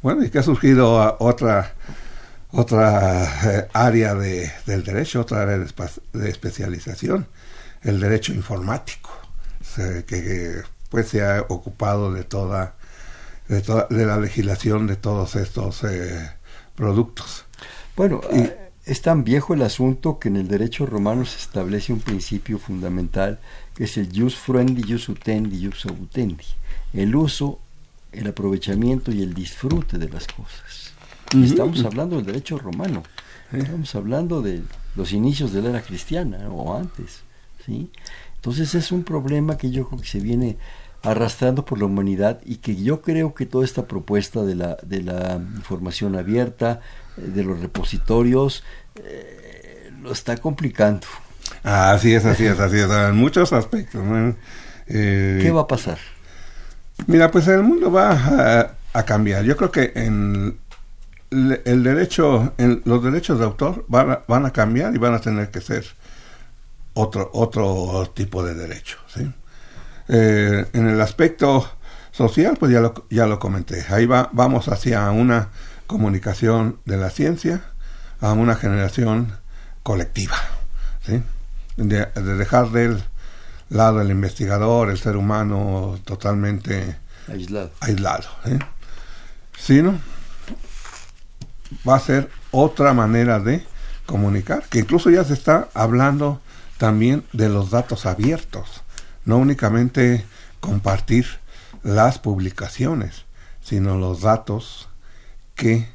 [0.01, 1.75] Bueno, y que ha surgido otra
[2.57, 7.27] otra eh, área de, del derecho, otra área de, especialización,
[7.83, 9.11] el derecho informático,
[10.07, 12.75] que pues se ha ocupado de toda
[13.49, 16.31] de, toda, de la legislación de todos estos eh,
[16.75, 17.45] productos.
[17.97, 18.51] Bueno, y,
[18.91, 23.41] es tan viejo el asunto que en el derecho romano se establece un principio fundamental
[23.75, 26.45] que es el jus fruendi, jus utendi, jus abutendi.
[26.93, 27.59] El uso,
[28.13, 30.86] el aprovechamiento y el disfrute de las cosas.
[31.35, 33.03] Estamos hablando del derecho romano.
[33.53, 34.63] Estamos hablando de
[34.97, 37.23] los inicios de la era cristiana o antes.
[37.65, 37.91] ¿sí?
[38.37, 40.57] Entonces es un problema que yo creo que se viene
[41.03, 45.03] arrastrando por la humanidad y que yo creo que toda esta propuesta de la, de
[45.03, 46.81] la información abierta,
[47.17, 48.65] eh, de los repositorios,
[48.97, 51.07] eh, lo está complicando.
[51.63, 54.03] Así es, así es, así es, en muchos aspectos.
[54.89, 55.99] Eh, ¿Qué va a pasar?
[57.07, 59.45] Mira, pues el mundo va a, cambiar.
[59.45, 60.59] Yo creo que en
[61.31, 65.21] el derecho, en, los derechos de autor van a, van a cambiar y van a
[65.21, 65.85] tener que ser
[66.95, 68.99] otro, otro tipo de derecho.
[69.15, 69.31] ¿sí?
[70.09, 71.69] Eh, en el aspecto
[72.13, 73.85] social, pues ya lo, ya lo comenté.
[73.89, 75.51] Ahí va, vamos hacia una
[75.87, 77.63] comunicación de la ciencia
[78.21, 79.33] a una generación
[79.83, 80.37] colectiva.
[81.05, 81.23] ¿sí?
[81.77, 83.03] De, dejar del
[83.69, 86.97] lado el investigador, el ser humano totalmente
[87.29, 87.73] aislado.
[87.81, 88.29] aislado
[89.59, 89.83] ¿sí?
[89.83, 89.99] no?
[91.89, 93.65] Va a ser otra manera de
[94.07, 96.41] comunicar, que incluso ya se está hablando
[96.79, 98.83] también de los datos abiertos
[99.27, 100.25] no únicamente
[100.61, 101.27] compartir
[101.83, 103.27] las publicaciones,
[103.61, 104.89] sino los datos
[105.55, 105.89] que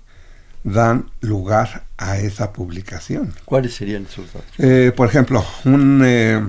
[0.64, 3.34] dan lugar a esa publicación.
[3.46, 4.52] ¿Cuáles serían esos datos?
[4.60, 6.42] Eh, por ejemplo, un, eh,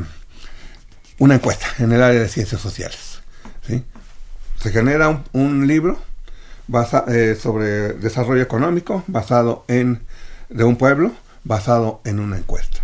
[1.19, 3.23] una encuesta en el área de ciencias sociales.
[3.67, 3.83] ¿sí?
[4.61, 5.99] Se genera un, libro
[7.09, 10.03] eh, sobre desarrollo económico basado en
[10.48, 11.12] de un pueblo
[11.44, 12.81] basado en una encuesta.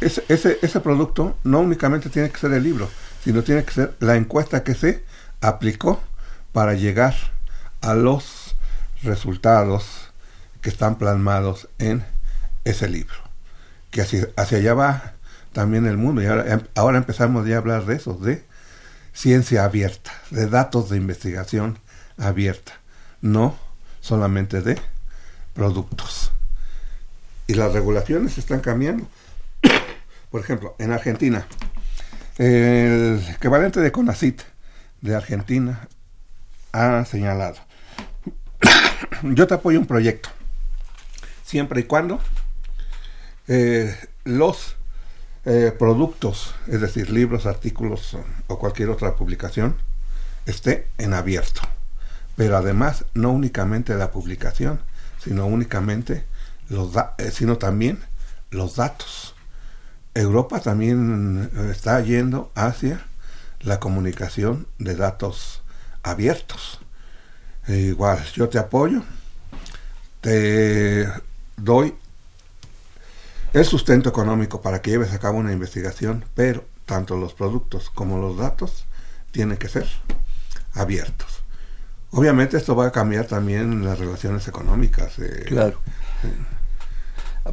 [0.00, 2.88] Ese, ese, ese producto no únicamente tiene que ser el libro,
[3.24, 5.04] sino tiene que ser la encuesta que se
[5.40, 6.00] aplicó
[6.52, 7.14] para llegar
[7.80, 8.56] a los
[9.02, 10.12] resultados
[10.60, 12.04] que están plasmados en
[12.64, 13.16] ese libro.
[13.90, 15.12] Que hacia, hacia allá va
[15.52, 16.22] también el mundo.
[16.22, 18.44] Y ahora, em, ahora empezamos ya a hablar de eso, de
[19.12, 21.78] ciencia abierta, de datos de investigación
[22.18, 22.72] abierta,
[23.20, 23.56] no
[24.00, 24.78] solamente de
[25.54, 26.32] productos.
[27.46, 29.06] Y las regulaciones están cambiando.
[30.30, 31.46] Por ejemplo, en Argentina,
[32.38, 34.42] el equivalente de CONACIT
[35.00, 35.88] de Argentina
[36.72, 37.56] ha señalado,
[39.22, 40.28] yo te apoyo un proyecto,
[41.44, 42.20] siempre y cuando
[43.48, 44.76] eh, los
[45.44, 48.16] eh, productos, es decir, libros, artículos
[48.48, 49.76] o cualquier otra publicación,
[50.44, 51.62] esté en abierto.
[52.36, 54.80] Pero además, no únicamente la publicación,
[55.18, 56.24] sino únicamente
[56.68, 58.00] los eh, sino también
[58.50, 59.36] los datos
[60.16, 63.04] Europa también eh, está yendo hacia
[63.60, 65.62] la comunicación de datos
[66.02, 66.80] abiertos.
[67.66, 69.02] E igual, yo te apoyo,
[70.22, 71.06] te
[71.56, 71.94] doy
[73.52, 78.18] el sustento económico para que lleves a cabo una investigación, pero tanto los productos como
[78.18, 78.86] los datos
[79.32, 79.86] tienen que ser
[80.72, 81.35] abiertos.
[82.16, 85.18] Obviamente esto va a cambiar también las relaciones económicas.
[85.18, 85.78] Eh, claro.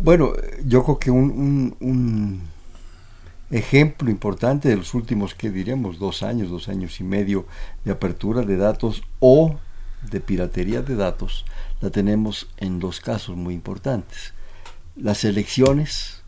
[0.02, 0.32] Bueno,
[0.66, 2.48] yo creo que un,
[3.52, 7.46] ejemplo importante de los últimos, que diremos, dos años, dos años y medio
[7.84, 9.60] de apertura de datos o
[10.10, 11.44] de piratería de datos,
[11.82, 14.34] la tenemos en dos casos muy importantes.
[14.96, 16.24] Las elecciones,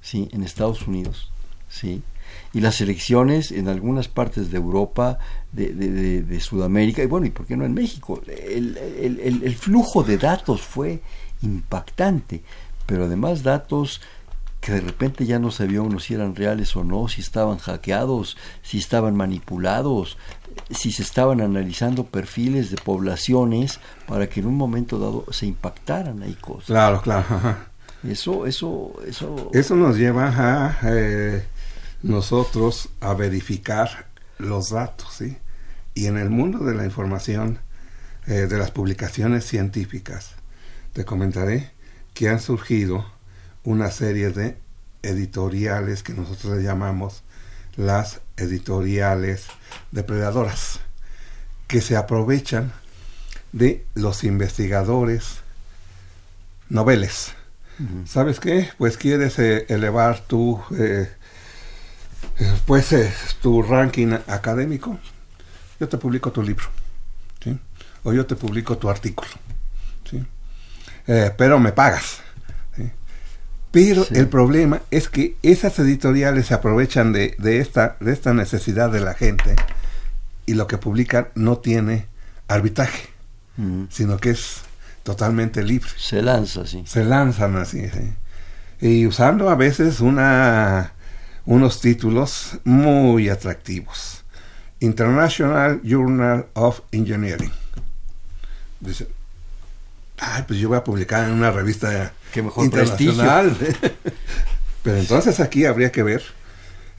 [0.00, 0.28] ¿sí?
[0.30, 1.32] En Estados Unidos,
[1.68, 2.04] ¿sí?
[2.52, 5.18] Y las elecciones en algunas partes de Europa,
[5.52, 8.20] de, de, Sudamérica, y bueno, ¿y por qué no en México?
[8.26, 11.00] El, el, el flujo de datos fue
[11.42, 12.42] impactante,
[12.86, 14.00] pero además datos
[14.60, 18.36] que de repente ya no sabía uno si eran reales o no, si estaban hackeados,
[18.62, 20.18] si estaban manipulados,
[20.70, 26.22] si se estaban analizando perfiles de poblaciones para que en un momento dado se impactaran
[26.22, 26.66] ahí cosas.
[26.66, 27.24] Claro, claro.
[28.02, 29.50] Eso, eso, eso.
[29.52, 31.44] Eso nos lleva a eh,
[32.02, 34.06] nosotros a verificar
[34.38, 35.36] los datos, ¿sí?
[35.94, 37.58] Y en el mundo de la información,
[38.26, 40.32] eh, de las publicaciones científicas,
[40.92, 41.70] te comentaré
[42.14, 43.04] que han surgido
[43.64, 44.56] una serie de
[45.02, 47.22] editoriales que nosotros llamamos
[47.76, 49.46] las editoriales
[49.92, 50.80] depredadoras,
[51.66, 52.72] que se aprovechan
[53.52, 55.38] de los investigadores
[56.68, 57.34] noveles.
[58.04, 58.68] ¿Sabes qué?
[58.76, 61.08] Pues quieres eh, elevar tu, eh,
[62.38, 62.94] eh, pues,
[63.40, 64.98] tu ranking académico.
[65.78, 66.66] Yo te publico tu libro,
[67.42, 67.58] ¿sí?
[68.02, 69.30] O yo te publico tu artículo,
[70.08, 70.24] ¿sí?
[71.36, 72.22] pero me pagas.
[73.70, 78.90] Pero el problema es que esas editoriales se aprovechan de, de, esta, de esta necesidad
[78.90, 79.54] de la gente
[80.46, 82.06] y lo que publican no tiene
[82.48, 83.08] arbitraje,
[83.88, 84.62] sino que es
[85.04, 85.88] totalmente libre.
[85.96, 86.82] Se lanza así.
[86.86, 87.88] Se lanzan así,
[88.80, 90.94] Y usando a veces una,
[91.50, 94.22] unos títulos muy atractivos.
[94.78, 97.50] International Journal of Engineering.
[98.78, 99.08] Dice,
[100.18, 103.56] ay, pues yo voy a publicar en una revista Qué mejor internacional.
[104.84, 106.22] Pero entonces aquí habría que ver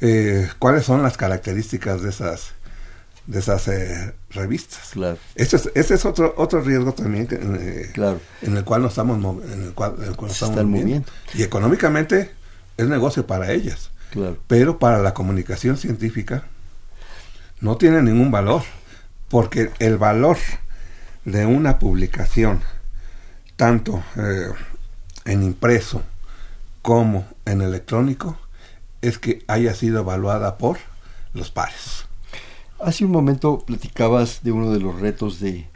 [0.01, 2.51] eh, cuáles son las características de esas
[3.27, 4.89] de esas eh, revistas.
[4.91, 5.17] Claro.
[5.35, 8.19] Este es, ese es otro otro riesgo también eh, claro.
[8.41, 9.95] en el cual nos estamos en el cual,
[10.29, 11.09] estamos moviendo.
[11.33, 12.31] Y económicamente
[12.75, 13.91] es negocio para ellas.
[14.11, 14.37] Claro.
[14.47, 16.43] Pero para la comunicación científica
[17.61, 18.63] no tiene ningún valor,
[19.29, 20.37] porque el valor
[21.25, 22.61] de una publicación,
[23.55, 24.49] tanto eh,
[25.25, 26.03] en impreso
[26.81, 28.37] como en electrónico,
[29.01, 30.77] es que haya sido evaluada por
[31.33, 32.05] los pares.
[32.79, 35.67] Hace un momento platicabas de uno de los retos de,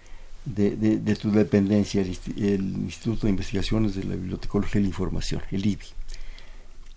[0.46, 5.86] de, tu dependencia, el, Instituto de Investigaciones de la Bibliotecología de la Información, el IBI.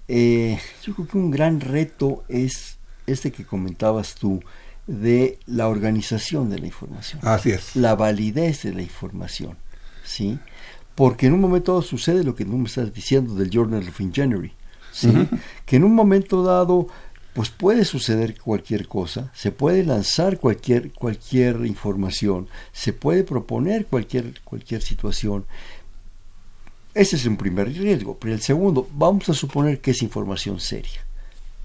[0.08, 4.40] Eh, yo creo que un gran reto es este que comentabas tú,
[4.86, 7.20] de la organización de la información.
[7.22, 7.76] Así es.
[7.76, 9.56] La validez de la información,
[10.02, 10.38] ¿sí?
[10.94, 14.52] Porque en un momento sucede lo que tú me estás diciendo del Journal of Engineering,
[14.90, 15.12] ¿sí?
[15.66, 16.88] Que en un momento dado
[17.34, 24.40] pues puede suceder cualquier cosa, se puede lanzar cualquier, cualquier información, se puede proponer cualquier,
[24.42, 25.44] cualquier situación.
[26.98, 28.16] Ese es un primer riesgo.
[28.18, 31.04] Pero el segundo, vamos a suponer que es información seria,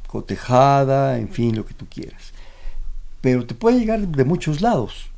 [0.08, 2.34] cotejada, en fin, lo que tú quieras.
[3.22, 5.10] Pero te puede llegar de muchos lados,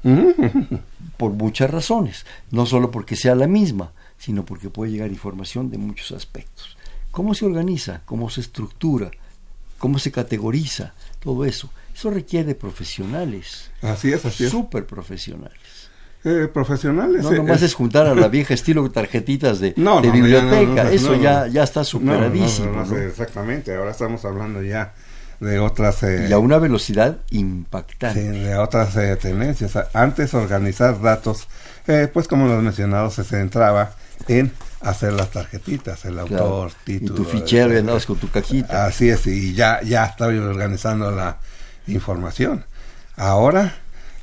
[1.18, 5.80] por muchas razones, no solo porque sea la misma, sino porque puede llegar información de
[5.80, 6.78] muchos aspectos.
[7.12, 8.02] ¿Cómo se organiza?
[8.06, 9.12] ¿Cómo se estructura?
[9.78, 11.70] cómo se categoriza, todo eso.
[11.94, 13.70] Eso requiere profesionales.
[13.82, 14.52] Así es, así es.
[14.52, 15.90] Súper profesionales.
[16.26, 17.24] Eh, profesionales.
[17.24, 20.92] No, nomás es juntar a la vieja estilo tarjetitas de, de biblioteca.
[20.92, 22.84] eso ya, ya está superadísimo.
[22.96, 23.76] exactamente.
[23.76, 24.94] Ahora estamos hablando ya
[25.40, 26.02] de otras...
[26.02, 28.22] Eh, y a una velocidad impactante.
[28.22, 29.78] Sí, de otras eh, tendencias.
[29.94, 31.48] Antes organizar datos,
[31.88, 33.94] eh, pues como lo he mencionado, se centraba
[34.28, 37.14] en hacer las tarjetitas, el autor, título.
[37.14, 38.88] Y tu fichero y andabas con tu cajita.
[38.88, 41.38] Así es, y ya, ya estaba organizando la
[41.86, 42.66] información.
[43.16, 43.76] Ahora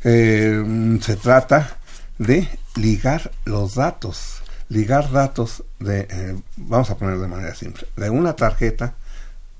[0.03, 1.77] eh, se trata
[2.23, 8.11] de ligar los datos, ligar datos de, eh, vamos a poner de manera simple, de
[8.11, 8.95] una tarjeta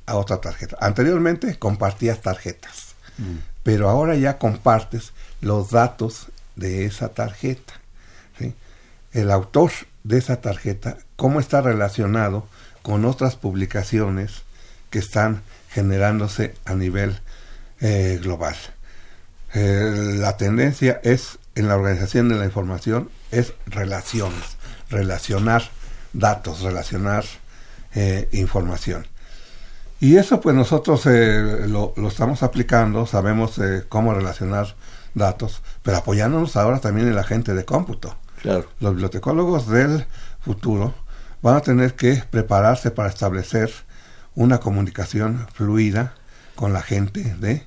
[0.07, 0.77] a otra tarjeta.
[0.81, 3.39] Anteriormente compartías tarjetas, mm.
[3.63, 7.75] pero ahora ya compartes los datos de esa tarjeta.
[9.13, 9.71] El autor
[10.05, 12.49] de esa tarjeta, cómo está relacionado
[12.81, 14.43] con otras publicaciones
[14.89, 17.21] que están generándose a nivel
[17.83, 18.57] eh, global.
[19.53, 24.57] Eh, la tendencia es en la organización de la información es relaciones,
[24.91, 25.63] relacionar
[26.13, 27.25] datos, relacionar
[27.95, 29.07] eh, información.
[30.01, 34.75] Y eso pues nosotros lo, lo, estamos aplicando, sabemos cómo relacionar
[35.15, 38.17] datos, pero apoyándonos ahora también en la gente de cómputo.
[38.45, 40.07] Los bibliotecólogos del
[40.41, 40.95] futuro
[41.43, 43.71] van a tener que prepararse para establecer
[44.35, 46.15] una comunicación fluida
[46.55, 47.67] con la gente de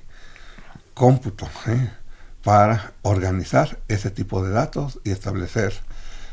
[0.94, 1.90] cómputo ¿eh?
[2.46, 5.74] Para organizar ese tipo de datos y establecer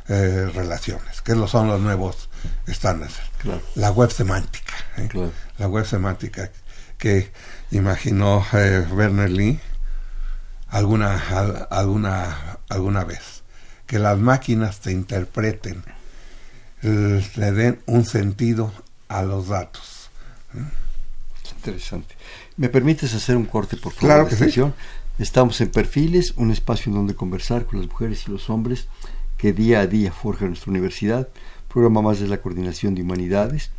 [0.07, 2.29] eh, relaciones, que son los nuevos
[2.67, 3.15] estándares.
[3.73, 5.09] La web semántica, ¿eh?
[5.57, 6.51] la web semántica
[6.99, 7.31] que
[7.71, 9.59] imaginó Werner Lee
[10.67, 11.17] alguna,
[11.71, 13.41] alguna, alguna vez
[13.87, 15.83] que las máquinas te interpreten,
[16.83, 18.71] le den un sentido
[19.07, 20.11] a los datos.
[21.55, 22.15] Interesante.
[22.57, 24.07] ¿Me permites hacer un corte, por favor?
[24.07, 24.61] Claro que sí.
[25.19, 28.87] Estamos en Perfiles, un espacio en donde conversar con las mujeres y los hombres
[29.37, 31.29] que día a día forjan nuestra universidad.
[31.67, 33.69] programa más de la Coordinación de Humanidades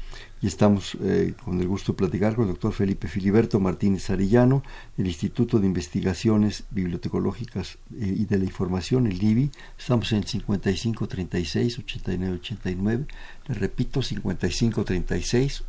[0.41, 4.63] y estamos eh, con el gusto de platicar con el doctor Felipe Filiberto Martínez Arellano
[4.97, 9.51] del Instituto de Investigaciones Bibliotecológicas eh, y de la Información, el IBI.
[9.77, 13.07] Estamos en 5536 8989.
[13.49, 15.65] Le repito, 5536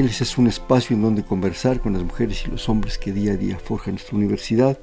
[0.00, 3.32] Perfiles es un espacio en donde conversar con las mujeres y los hombres que día
[3.32, 4.78] a día forjan nuestra universidad.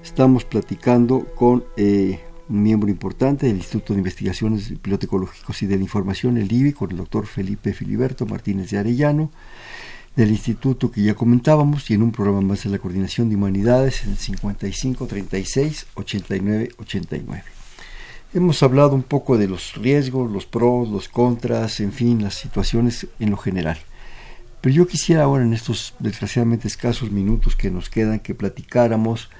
[0.00, 5.82] Estamos platicando con eh, un miembro importante del Instituto de Investigaciones Bibliotecológicos y de la
[5.82, 9.32] Información, el IBI, con el doctor Felipe Filiberto Martínez de Arellano,
[10.14, 14.04] del instituto que ya comentábamos, y en un programa más de la Coordinación de Humanidades
[14.04, 17.42] en 55 36 89 89.
[18.34, 23.08] Hemos hablado un poco de los riesgos, los pros, los contras, en fin, las situaciones
[23.18, 23.76] en lo general.
[24.60, 29.30] Pero yo quisiera ahora en estos desgraciadamente escasos minutos que nos quedan que platicáramos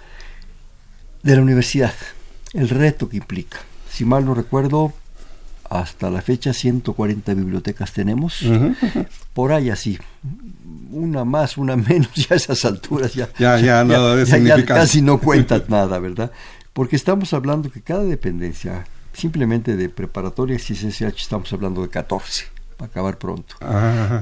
[1.23, 1.93] de la universidad,
[2.55, 3.59] el reto que implica.
[3.91, 4.95] Si mal no recuerdo,
[5.68, 8.43] hasta la fecha 140 bibliotecas tenemos,
[9.35, 9.99] por ahí así,
[10.91, 15.64] una más, una menos, ya a esas alturas ya, ya, ya, ya casi no cuentan
[15.68, 16.33] nada, ¿verdad?
[16.73, 22.59] Porque estamos hablando que cada dependencia, simplemente de preparatoria y CCH, estamos hablando de 14
[22.87, 23.57] acabar pronto.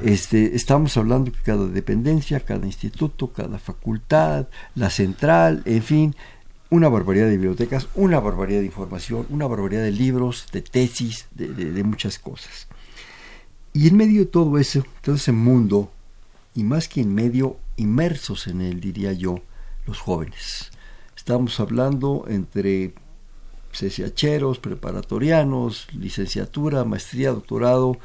[0.03, 6.17] Este, estamos hablando que cada dependencia, cada instituto, cada facultad, la central, en fin,
[6.71, 11.49] una barbaridad de bibliotecas, una barbaridad de información, una barbaridad de libros, de tesis, de,
[11.49, 12.69] de muchas cosas.
[13.73, 15.91] Y en medio de todo eso, todo ese mundo,
[16.55, 19.41] y más que en medio, inmersos en él, diría yo,
[19.87, 20.71] los jóvenes.
[21.17, 22.95] Estamos hablando entre
[23.73, 27.99] CCHeros, preparatorianos, licenciatura, maestría, doctorado,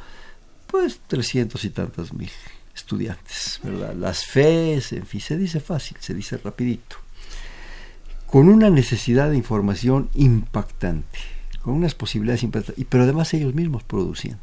[0.73, 2.31] pues trescientos y tantas mil
[2.73, 3.93] estudiantes, ¿verdad?
[3.93, 6.95] Las FES, en fin, se dice fácil, se dice rapidito.
[8.25, 11.19] Con una necesidad de información impactante,
[11.61, 14.39] con unas posibilidades impactantes, pero además ellos mismos produciendo.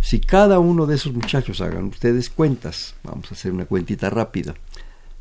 [0.00, 4.56] Si cada uno de esos muchachos hagan ustedes cuentas, vamos a hacer una cuentita rápida,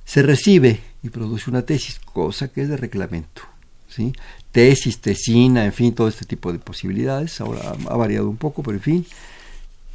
[0.05, 3.43] se recibe y produce una tesis, cosa que es de reglamento.
[3.87, 4.11] ¿sí?
[4.51, 7.39] Tesis, tesina, en fin, todo este tipo de posibilidades.
[7.41, 9.05] Ahora ha variado un poco, pero en fin,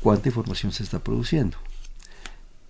[0.01, 1.57] cuánta información se está produciendo.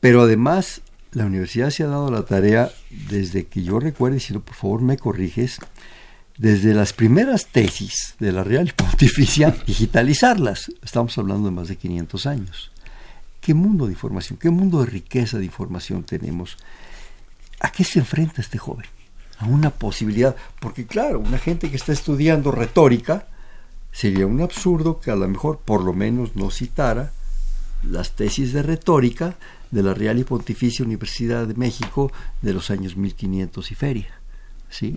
[0.00, 2.70] Pero además, la universidad se ha dado la tarea,
[3.08, 5.58] desde que yo recuerde, si no, por favor me corriges,
[6.36, 10.70] desde las primeras tesis de la Real Pontificia, digitalizarlas.
[10.82, 12.70] Estamos hablando de más de 500 años.
[13.40, 16.56] ¿Qué mundo de información, qué mundo de riqueza de información tenemos?
[17.60, 18.86] ¿A qué se enfrenta este joven?
[19.38, 23.26] A una posibilidad, porque claro, una gente que está estudiando retórica,
[23.90, 27.12] sería un absurdo que a lo mejor por lo menos no citara
[27.82, 29.36] las tesis de retórica
[29.70, 32.12] de la Real y Pontificia Universidad de México
[32.42, 34.18] de los años 1500 y feria.
[34.70, 34.96] ¿sí?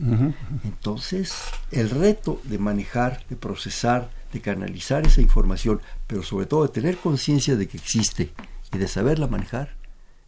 [0.63, 1.33] Entonces,
[1.71, 6.97] el reto de manejar, de procesar, de canalizar esa información, pero sobre todo de tener
[6.97, 8.31] conciencia de que existe
[8.73, 9.75] y de saberla manejar,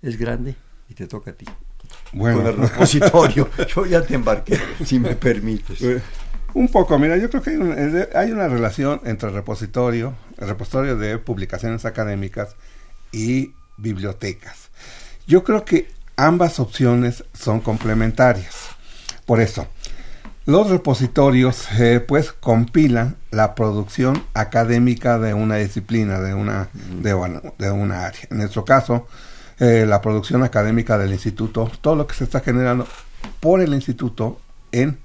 [0.01, 0.55] es grande
[0.89, 1.45] y te toca a ti.
[2.11, 2.39] Bueno.
[2.39, 3.49] Con el repositorio.
[3.75, 5.81] Yo ya te embarqué, si me permites.
[6.53, 11.85] Un poco, mira, yo creo que hay, un, una relación entre repositorio, repositorio de publicaciones
[11.85, 12.55] académicas
[13.11, 14.69] y bibliotecas.
[15.25, 18.67] Yo creo que ambas opciones son complementarias.
[19.25, 19.67] Por eso,
[20.45, 28.05] los repositorios eh, pues compilan la producción académica de una disciplina, de una, de, una
[28.05, 28.27] área.
[28.29, 29.07] En nuestro caso,
[29.59, 32.85] eh, la producción académica del instituto, todo lo que se está generando
[33.39, 34.39] por el instituto
[34.71, 34.99] en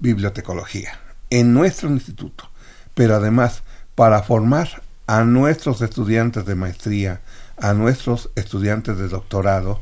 [0.00, 0.98] bibliotecología
[1.30, 2.48] en nuestro instituto,
[2.94, 3.62] pero además
[3.94, 7.20] para formar a nuestros estudiantes de maestría,
[7.56, 9.80] a nuestros estudiantes de doctorado,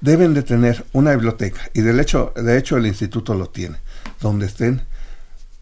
[0.00, 3.76] deben de tener una biblioteca, y de hecho, de hecho el instituto lo tiene,
[4.20, 4.82] donde estén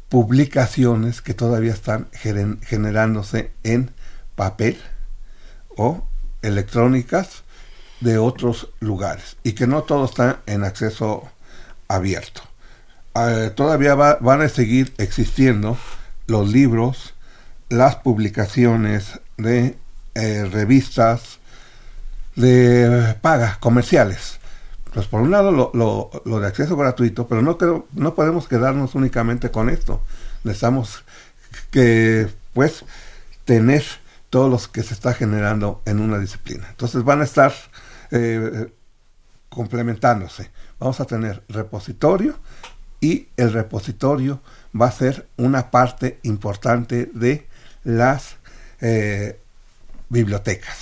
[0.09, 3.90] publicaciones que todavía están generándose en
[4.36, 4.78] papel
[5.76, 6.04] o
[6.42, 7.42] electrónicas
[8.00, 11.28] de otros lugares y que no todo está en acceso
[11.88, 12.47] abierto.
[13.14, 15.76] Eh, todavía van a seguir existiendo
[16.26, 17.14] los libros,
[17.68, 19.76] las publicaciones de
[20.14, 21.38] eh, revistas
[22.36, 24.38] de paga, comerciales.
[24.92, 27.59] Pues por un lado lo, lo, de acceso gratuito, pero no,
[27.92, 30.02] no podemos quedarnos únicamente con esto.
[30.44, 31.04] Necesitamos
[31.70, 32.84] que, pues,
[33.44, 33.84] tener
[34.30, 36.66] todos los que se está generando en una disciplina.
[36.70, 37.52] Entonces van a estar
[38.11, 38.72] eh,
[39.48, 40.50] complementándose.
[40.78, 42.36] Vamos a tener repositorio
[43.01, 44.40] y el repositorio
[44.78, 47.46] va a ser una parte importante de
[47.84, 48.36] las
[48.80, 49.40] eh,
[50.09, 50.78] bibliotecas.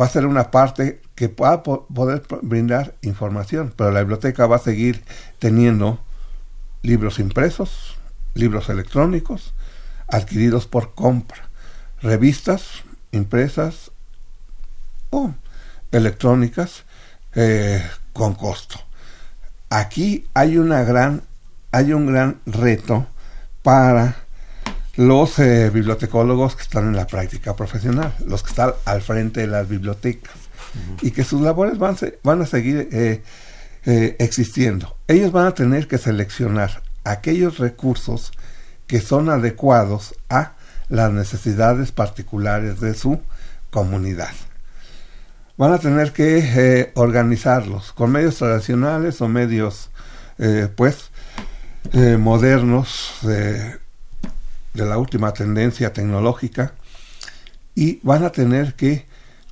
[0.00, 4.56] Va a ser una parte que va a poder brindar información, pero la biblioteca va
[4.56, 5.04] a seguir
[5.38, 6.00] teniendo
[6.82, 7.96] libros impresos,
[8.34, 9.54] libros electrónicos,
[10.08, 11.48] adquiridos por compra,
[12.02, 12.82] revistas
[13.12, 13.92] impresas
[15.10, 15.32] o
[15.92, 16.84] electrónicas
[17.34, 17.82] eh,
[18.12, 18.83] con costo.
[19.74, 21.22] Aquí hay una gran,
[21.72, 23.08] hay un gran reto
[23.64, 24.18] para
[24.94, 29.48] los eh, bibliotecólogos que están en la práctica profesional, los que están al frente de
[29.48, 30.30] las bibliotecas
[31.02, 33.24] y que sus labores van, van a seguir eh,
[33.84, 34.96] eh, existiendo.
[35.08, 38.30] Ellos van a tener que seleccionar aquellos recursos
[38.86, 40.52] que son adecuados a
[40.88, 43.20] las necesidades particulares de su
[43.72, 44.34] comunidad.
[45.56, 49.90] Van a tener que organizarlos con medios tradicionales o medios
[50.76, 51.10] pues
[52.18, 53.78] modernos de
[54.74, 56.74] de la última tendencia tecnológica
[57.74, 59.06] y van a tener que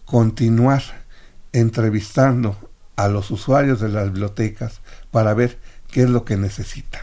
[0.05, 0.83] continuar
[1.53, 2.57] entrevistando
[2.97, 4.81] a los usuarios de las bibliotecas
[5.11, 5.59] para ver
[5.91, 7.03] qué es lo que necesitan.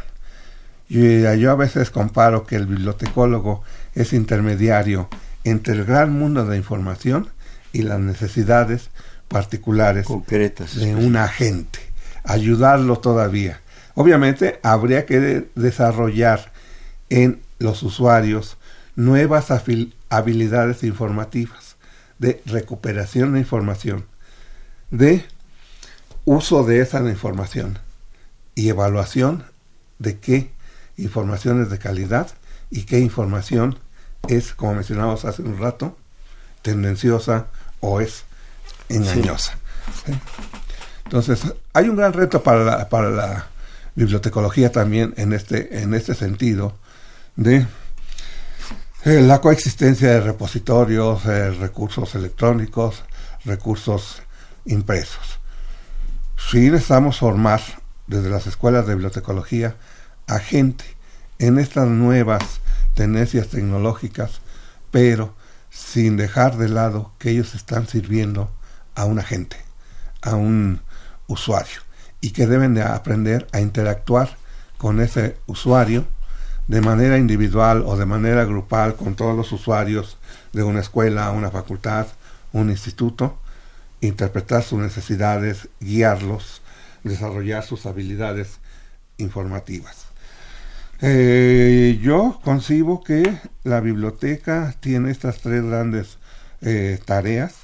[0.89, 3.63] Yo, yo a veces comparo que el bibliotecólogo
[3.95, 5.07] es intermediario
[5.43, 7.29] entre el gran mundo de información
[7.73, 8.89] y las necesidades
[9.27, 11.79] particulares concretas de un agente,
[12.23, 13.61] ayudarlo todavía.
[13.93, 16.51] Obviamente habría que desarrollar
[17.09, 18.57] en los usuarios
[18.95, 19.51] nuevas
[20.09, 21.75] habilidades informativas,
[22.17, 24.05] de recuperación de información,
[24.91, 25.25] de
[26.25, 27.79] uso de esa información
[28.55, 29.45] y evaluación
[29.99, 30.51] de qué
[30.97, 32.27] información es de calidad
[32.69, 33.79] y qué información
[34.27, 35.97] es, como mencionamos hace un rato,
[36.61, 37.47] tendenciosa
[37.79, 38.23] o es
[38.89, 39.57] engañosa.
[41.05, 41.41] Entonces,
[41.73, 43.47] hay un gran reto para la, para la
[43.95, 46.75] bibliotecología también en este, en este sentido,
[47.35, 47.65] de
[49.05, 53.03] eh, la coexistencia de repositorios, eh, recursos electrónicos,
[53.45, 54.21] recursos
[54.65, 55.39] impresos.
[56.37, 57.61] Sí necesitamos formar
[58.07, 59.75] desde las escuelas de bibliotecología
[60.27, 60.83] a gente
[61.37, 62.43] en estas nuevas
[62.93, 64.41] tendencias tecnológicas,
[64.91, 65.33] pero
[65.69, 68.51] sin dejar de lado que ellos están sirviendo
[68.95, 69.57] a una gente,
[70.21, 70.81] a un
[71.27, 71.81] usuario,
[72.21, 74.37] y que deben de aprender a interactuar
[74.77, 76.05] con ese usuario
[76.67, 80.17] de manera individual o de manera grupal con todos los usuarios
[80.53, 82.07] de una escuela, una facultad,
[82.53, 83.37] un instituto,
[84.01, 86.61] interpretar sus necesidades, guiarlos,
[87.03, 88.59] desarrollar sus habilidades
[89.17, 90.08] informativas.
[91.01, 96.17] Eh, yo concibo que la biblioteca tiene estas tres grandes
[96.61, 97.55] eh, tareas.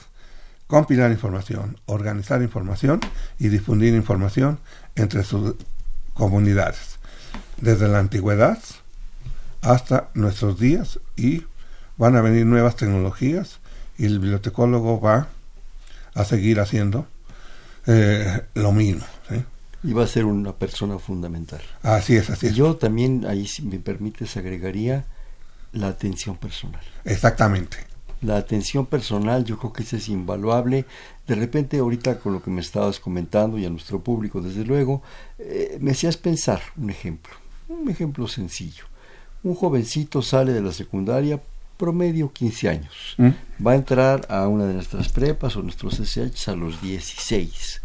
[0.68, 3.00] Compilar información, organizar información
[3.38, 4.60] y difundir información
[4.96, 5.56] entre sus
[6.16, 6.98] comunidades.
[7.62, 8.58] Desde la antigüedad,
[9.62, 11.44] hasta nuestros días y
[11.98, 13.60] van a venir nuevas tecnologías
[13.98, 15.28] y el bibliotecólogo va
[16.14, 17.08] a seguir haciendo
[17.88, 19.06] eh, lo mismo.
[19.86, 21.62] Y va a ser una persona fundamental.
[21.84, 22.56] Así es, así es.
[22.56, 25.06] Yo también, ahí si me permites, agregaría
[25.74, 26.82] la atención personal.
[27.04, 27.78] Exactamente.
[28.22, 30.86] La atención personal yo creo que ese es invaluable.
[31.28, 35.04] De repente ahorita con lo que me estabas comentando y a nuestro público desde luego,
[35.38, 37.34] eh, me hacías pensar un ejemplo,
[37.68, 38.86] un ejemplo sencillo
[39.46, 41.40] un jovencito sale de la secundaria
[41.78, 43.16] promedio 15 años.
[43.18, 43.30] ¿Mm?
[43.66, 47.82] Va a entrar a una de nuestras prepas o nuestros SH a los 16.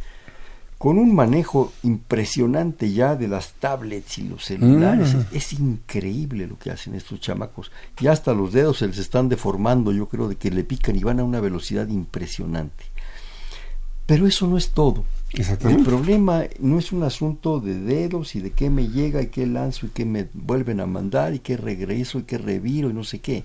[0.80, 5.14] Con un manejo impresionante ya de las tablets y los celulares.
[5.14, 5.36] Mm.
[5.36, 7.70] Es, increíble lo que hacen estos chamacos.
[7.98, 11.02] Ya hasta los dedos se les están deformando, yo creo, de que le pican y
[11.02, 12.84] van a una velocidad impresionante.
[14.06, 15.04] Pero eso no es todo.
[15.34, 19.46] El problema no es un asunto de dedos y de qué me llega y qué
[19.46, 23.04] lanzo y qué me vuelven a mandar y qué regreso y qué reviro y no
[23.04, 23.44] sé qué.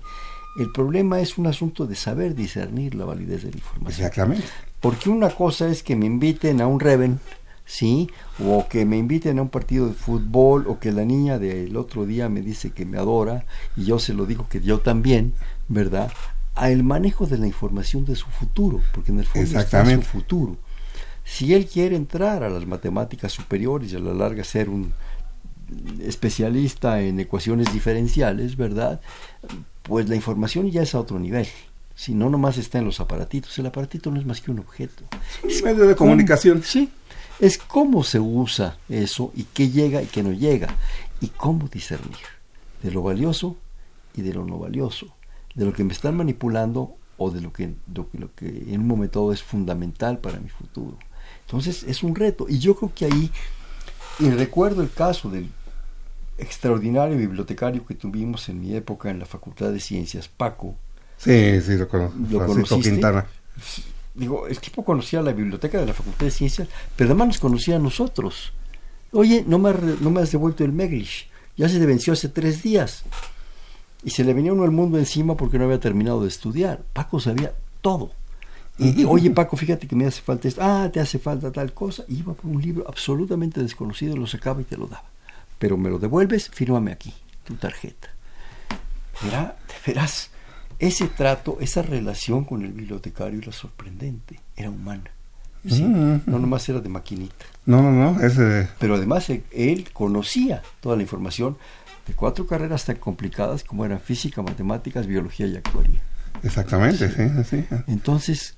[0.58, 4.06] El problema es un asunto de saber discernir la validez de la información.
[4.06, 4.46] Exactamente.
[4.80, 7.20] Porque una cosa es que me inviten a un Reven,
[7.64, 8.08] ¿sí?
[8.44, 12.06] O que me inviten a un partido de fútbol o que la niña del otro
[12.06, 13.44] día me dice que me adora
[13.76, 15.34] y yo se lo digo que yo también,
[15.68, 16.12] ¿verdad?
[16.54, 20.02] A el manejo de la información de su futuro, porque en el fondo está su
[20.02, 20.56] futuro
[21.24, 24.94] Si él quiere entrar a las matemáticas superiores y a la larga ser un
[26.00, 29.00] especialista en ecuaciones diferenciales, ¿verdad?
[29.82, 31.46] Pues la información ya es a otro nivel.
[31.96, 33.58] Si no, nomás está en los aparatitos.
[33.58, 35.04] El aparatito no es más que un objeto.
[35.42, 36.62] Es un medio de comunicación.
[36.62, 36.90] Sí.
[37.40, 40.68] Es cómo se usa eso y qué llega y qué no llega.
[41.22, 42.16] Y cómo discernir
[42.82, 43.56] de lo valioso
[44.14, 45.16] y de lo no valioso.
[45.54, 48.86] De lo que me están manipulando o de lo que, lo, lo que en un
[48.86, 50.98] momento es fundamental para mi futuro.
[51.46, 52.46] Entonces es un reto.
[52.46, 53.30] Y yo creo que ahí,
[54.18, 55.48] y recuerdo el caso del
[56.36, 60.76] extraordinario bibliotecario que tuvimos en mi época en la Facultad de Ciencias, Paco.
[61.18, 62.16] Sí, sí, lo, conozco.
[62.30, 62.90] ¿Lo conociste?
[62.90, 63.26] Quintana.
[64.14, 67.76] Digo, el tipo conocía la biblioteca de la Facultad de Ciencias, pero además nos conocía
[67.76, 68.52] a nosotros.
[69.12, 71.28] Oye, no me, no me has devuelto el Meglish.
[71.56, 73.04] Ya se le venció hace tres días.
[74.04, 76.82] Y se le venía uno el mundo encima porque no había terminado de estudiar.
[76.92, 78.12] Paco sabía todo.
[78.78, 80.60] Y, oye Paco, fíjate que me hace falta esto.
[80.62, 82.04] Ah, te hace falta tal cosa.
[82.08, 85.08] Y iba por un libro absolutamente desconocido, lo sacaba y te lo daba.
[85.58, 87.14] Pero me lo devuelves, fírmame aquí,
[87.44, 88.10] tu tarjeta.
[89.26, 90.30] Era, de veras,
[90.78, 95.10] ese trato, esa relación con el bibliotecario era sorprendente, era humana.
[95.68, 95.82] ¿sí?
[95.82, 97.46] Mm, no nomás era de maquinita.
[97.64, 98.20] No, no, no.
[98.20, 98.68] Ese...
[98.78, 101.56] Pero además él, él, conocía toda la información
[102.06, 106.00] de cuatro carreras tan complicadas como eran física, matemáticas, biología y actuaría.
[106.42, 107.66] Exactamente, sí, sí.
[107.68, 107.76] sí.
[107.88, 108.54] Entonces,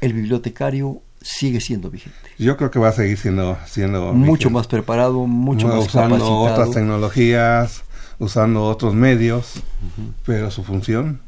[0.00, 2.16] el bibliotecario sigue siendo vigente.
[2.38, 4.50] Yo creo que va a seguir siendo siendo mucho vigente.
[4.50, 6.40] más preparado, mucho no, más usando capacitado.
[6.40, 7.82] otras tecnologías,
[8.18, 9.60] usando otros medios, uh
[10.02, 10.12] -huh.
[10.24, 11.20] pero su función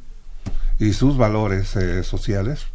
[0.78, 2.66] y sus valores eh, sociales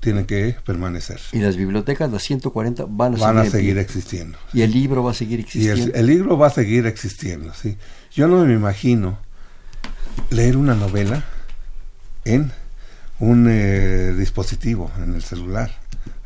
[0.00, 1.20] tienen que permanecer.
[1.32, 4.38] Y las bibliotecas, las 140, van a van seguir, a seguir existiendo.
[4.52, 5.84] Y el libro va a seguir Y existiendo.
[5.84, 7.76] el, el, libro va a seguir existiendo, sí.
[8.12, 9.18] Yo no me imagino
[10.30, 11.24] leer una novela
[12.24, 12.52] en
[13.18, 15.70] un eh, dispositivo, en el celular.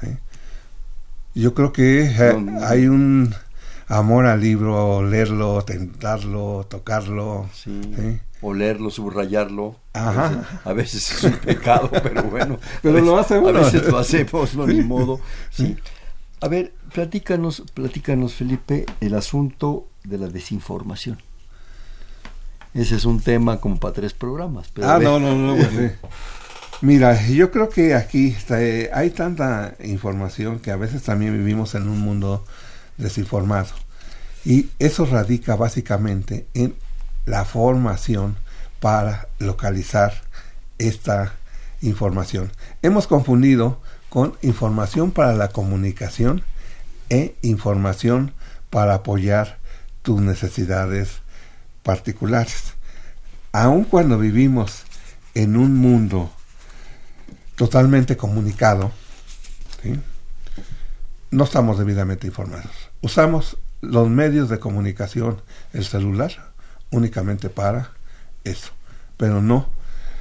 [0.02, 0.18] ¿eh?
[1.34, 3.34] Yo creo que eh, hay un
[3.88, 7.48] amor al libro, leerlo, tentarlo, tocarlo.
[7.52, 7.80] Sí.
[7.98, 8.20] ¿eh?
[8.40, 9.76] O leerlo, subrayarlo.
[9.92, 10.26] Ajá.
[10.26, 12.58] A veces, a veces es un pecado, pero bueno.
[12.82, 13.58] Pero veces, lo hace uno.
[13.58, 15.20] A veces lo hacemos, no ni modo.
[15.50, 15.76] Sí.
[16.40, 21.18] A ver, platícanos, platícanos, Felipe, el asunto de la desinformación.
[22.74, 24.68] Ese es un tema como para tres programas.
[24.74, 25.54] Pero ah, no, no, no.
[25.54, 26.08] Pues, sí.
[26.80, 31.74] Mira, yo creo que aquí está, eh, hay tanta información que a veces también vivimos
[31.74, 32.44] en un mundo
[32.96, 33.68] desinformado.
[34.44, 36.74] Y eso radica básicamente en
[37.26, 38.36] la formación
[38.80, 40.12] para localizar
[40.78, 41.34] esta
[41.80, 42.52] información.
[42.82, 46.42] Hemos confundido con información para la comunicación
[47.10, 48.32] e información
[48.70, 49.58] para apoyar
[50.02, 51.20] tus necesidades
[51.82, 52.74] particulares.
[53.52, 54.82] Aun cuando vivimos
[55.34, 56.30] en un mundo
[57.56, 58.92] totalmente comunicado,
[61.30, 62.83] no estamos debidamente informados.
[63.04, 65.42] Usamos los medios de comunicación,
[65.74, 66.52] el celular,
[66.90, 67.90] únicamente para
[68.44, 68.70] eso,
[69.18, 69.68] pero no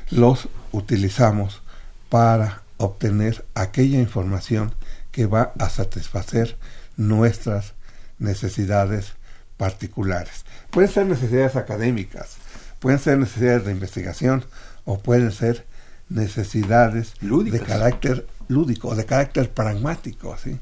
[0.09, 1.61] los utilizamos
[2.09, 4.75] para obtener aquella información
[5.13, 6.57] que va a satisfacer
[6.97, 7.71] nuestras
[8.19, 9.13] necesidades
[9.55, 10.43] particulares.
[10.69, 12.35] Pueden ser necesidades académicas,
[12.81, 14.43] pueden ser necesidades de investigación
[14.83, 15.65] o pueden ser
[16.09, 17.61] necesidades Lúdicas.
[17.61, 20.35] de carácter lúdico, de carácter pragmático.
[20.37, 20.59] ¿sí?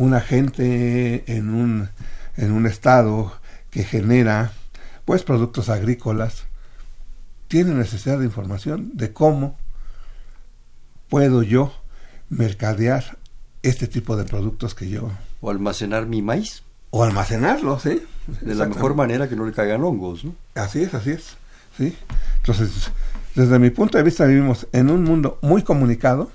[0.00, 1.90] Una gente en un,
[2.38, 3.34] en un estado
[3.70, 4.52] que genera
[5.04, 6.44] pues productos agrícolas
[7.48, 9.58] tiene necesidad de información de cómo
[11.10, 11.74] puedo yo
[12.30, 13.18] mercadear
[13.62, 15.10] este tipo de productos que yo
[15.42, 18.02] O almacenar mi maíz o almacenarlo, ¿sí?
[18.40, 20.34] de la mejor manera que no le caigan hongos, ¿no?
[20.54, 21.36] Así es, así es,
[21.76, 21.94] ¿sí?
[22.38, 22.90] Entonces,
[23.34, 26.30] desde mi punto de vista vivimos en un mundo muy comunicado,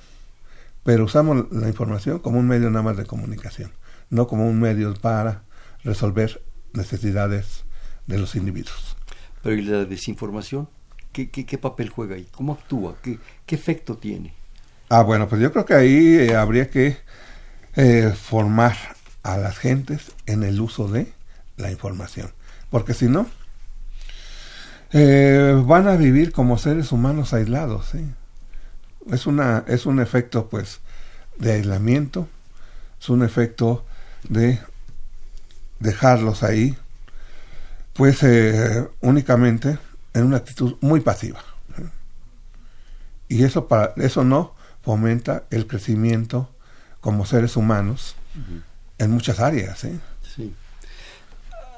[0.86, 3.72] pero usamos la información como un medio nada más de comunicación,
[4.12, 5.42] no como un medio para
[5.84, 7.66] resolver necesidades
[8.06, 8.96] de los individuos.
[9.42, 10.70] Pero ¿y la desinformación?
[11.12, 12.28] ¿Qué, qué, qué papel juega ahí?
[12.32, 12.96] ¿Cómo actúa?
[13.02, 13.18] ¿Qué,
[13.48, 14.36] qué efecto tiene?
[14.88, 16.98] Ah, bueno, pues yo creo que ahí eh, habría que
[17.76, 18.76] eh, formar
[19.24, 21.12] a las gentes en el uso de
[21.58, 22.30] la información,
[22.70, 23.26] porque si no,
[24.92, 27.88] eh, van a vivir como seres humanos aislados.
[27.88, 28.06] ¿sí?
[29.12, 30.82] Es, una, es un efecto, pues,
[31.38, 32.28] de aislamiento,
[33.00, 33.86] es un efecto
[34.28, 34.60] de
[35.80, 36.78] dejarlos ahí,
[37.94, 39.78] pues, eh, únicamente
[40.14, 41.44] en una actitud muy pasiva.
[43.28, 46.50] Y eso, para, eso no fomenta el crecimiento
[47.02, 48.62] como seres humanos uh -huh.
[49.00, 49.80] en muchas áreas.
[49.80, 50.00] ¿sí?
[50.36, 50.54] Sí.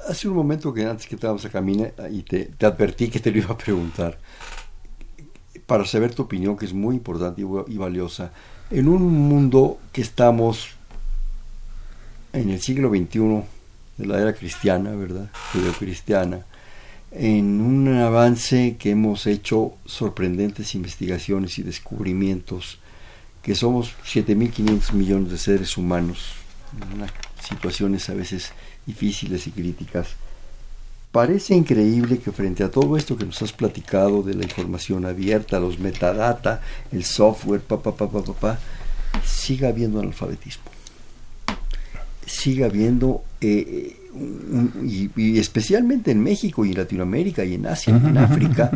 [0.08, 3.32] Hace un momento que antes que estábamos a caminar y te, te, advertí que te
[3.32, 4.18] lo iba a preguntar,
[5.68, 8.32] para saber tu opinión, que es muy importante y, valiosa,
[8.72, 10.70] en un mundo que estamos
[12.34, 13.44] en el siglo XXI
[13.98, 15.30] de la era cristiana, ¿verdad?
[15.78, 16.46] cristiana
[17.12, 22.80] en un avance que hemos hecho sorprendentes investigaciones y descubrimientos,
[23.42, 26.34] que somos 7.500 millones de seres humanos,
[26.74, 27.08] en
[27.42, 28.52] situaciones a veces
[28.86, 30.10] difíciles y críticas.
[31.18, 35.60] Parece increíble que frente a todo esto que nos has platicado de la información abierta,
[35.60, 36.62] los metadata,
[36.92, 38.60] el software, pa, pa, pa, pa, pa,
[39.26, 40.66] siga habiendo analfabetismo.
[42.24, 43.98] Siga habiendo eh,
[44.84, 48.70] y, especialmente en México y en Latinoamérica y en Asia y en África,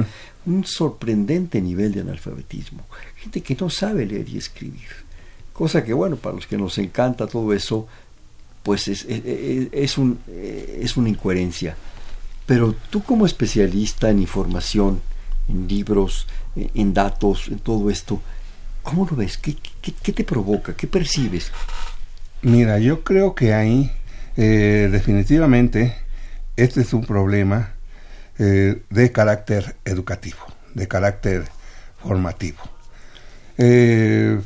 [0.48, 2.88] un sorprendente nivel de analfabetismo.
[3.18, 4.90] Gente que no sabe leer y escribir.
[5.54, 7.88] Cosa que, bueno, para los que nos encanta todo eso,
[8.64, 11.78] pues es, es, un, es una incoherencia.
[12.46, 15.02] Pero tú como especialista en información,
[15.48, 18.22] en libros, en datos, en todo esto,
[18.84, 19.38] ¿cómo lo ves?
[19.38, 20.76] ¿Qué, qué, qué te provoca?
[20.76, 21.52] ¿Qué percibes?
[22.42, 23.92] Mira, yo creo que ahí
[24.38, 25.96] eh, definitivamente
[26.56, 27.74] este es un problema
[28.40, 30.40] eh, de carácter educativo,
[30.74, 31.44] de carácter
[32.02, 32.60] formativo.
[33.58, 34.40] Eh,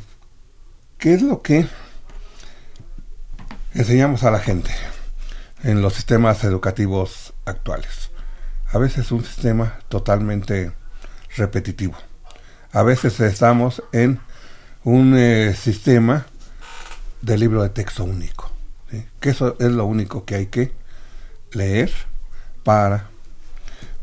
[0.98, 1.66] ¿Qué es lo que
[3.74, 4.70] enseñamos a la gente
[5.66, 8.10] en los sistemas educativos actuales?
[8.72, 10.72] A veces un sistema totalmente
[11.36, 11.96] repetitivo.
[12.72, 14.20] A veces estamos en
[14.84, 15.16] un
[15.54, 16.26] sistema
[17.22, 18.56] de libro de texto único
[19.20, 20.72] que eso es lo único que hay que
[21.52, 21.90] leer
[22.62, 23.08] para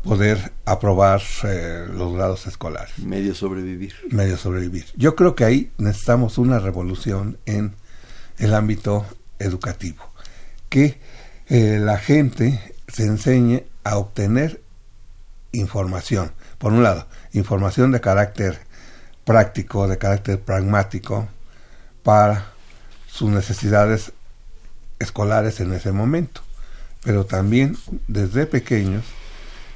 [0.02, 2.98] poder aprobar eh, los grados escolares.
[2.98, 3.94] Medio sobrevivir.
[4.10, 4.86] Medio sobrevivir.
[4.96, 7.74] Yo creo que ahí necesitamos una revolución en
[8.38, 9.06] el ámbito
[9.38, 10.12] educativo,
[10.68, 11.00] que
[11.48, 14.62] eh, la gente se enseñe a obtener
[15.52, 16.32] información.
[16.58, 18.58] Por un lado, información de carácter
[19.24, 21.28] práctico, de carácter pragmático,
[22.02, 22.52] para
[23.06, 24.12] sus necesidades
[24.98, 26.42] escolares en ese momento,
[27.02, 27.76] pero también
[28.08, 29.04] desde pequeños,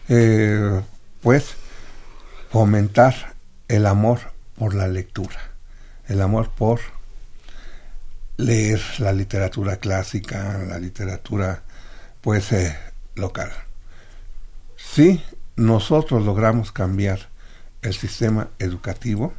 [0.08, 0.80] eh,
[1.22, 1.54] pues
[2.50, 3.34] fomentar
[3.68, 4.20] el amor
[4.56, 5.38] por la lectura,
[6.06, 6.80] el amor por
[8.38, 11.62] leer la literatura clásica, la literatura
[12.22, 12.74] pues eh,
[13.16, 13.50] local.
[14.76, 15.22] Si
[15.56, 17.28] nosotros logramos cambiar
[17.82, 19.34] el sistema educativo,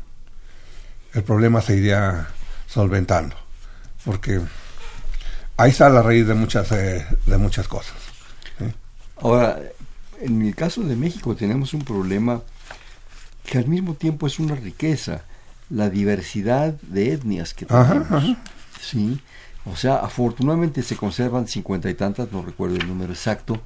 [1.14, 2.28] el problema se iría
[2.68, 3.36] solventando,
[4.06, 4.41] porque
[5.58, 7.95] ahí está la raíz de muchas, eh, de muchas cosas.
[9.22, 9.60] Ahora,
[10.22, 12.41] en el caso de México tenemos un problema
[13.45, 15.24] que al mismo tiempo es una riqueza,
[15.70, 18.38] la diversidad de etnias que tenemos.
[18.82, 19.20] Sí,
[19.66, 23.62] o sea, afortunadamente se conservan cincuenta y tantas, no recuerdo el número exacto,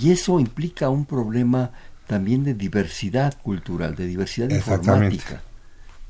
[0.00, 1.72] y eso implica un problema
[2.06, 5.42] también de diversidad cultural, de diversidad informática.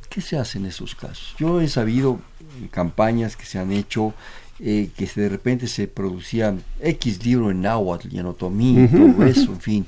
[0.09, 1.35] ¿Qué se hace en esos casos?
[1.39, 2.21] Yo he sabido
[2.71, 4.15] campañas que se han hecho
[4.59, 9.53] eh, que de repente se producía X libro en náhuatl y en otomí, todo eso,
[9.53, 9.87] en fin.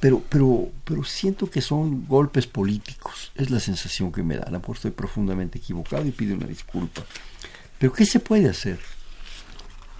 [0.00, 4.44] Pero, pero, pero siento que son golpes políticos, es la sensación que me da.
[4.44, 7.02] A lo mejor estoy profundamente equivocado y pido una disculpa.
[7.78, 8.78] Pero ¿qué se puede hacer?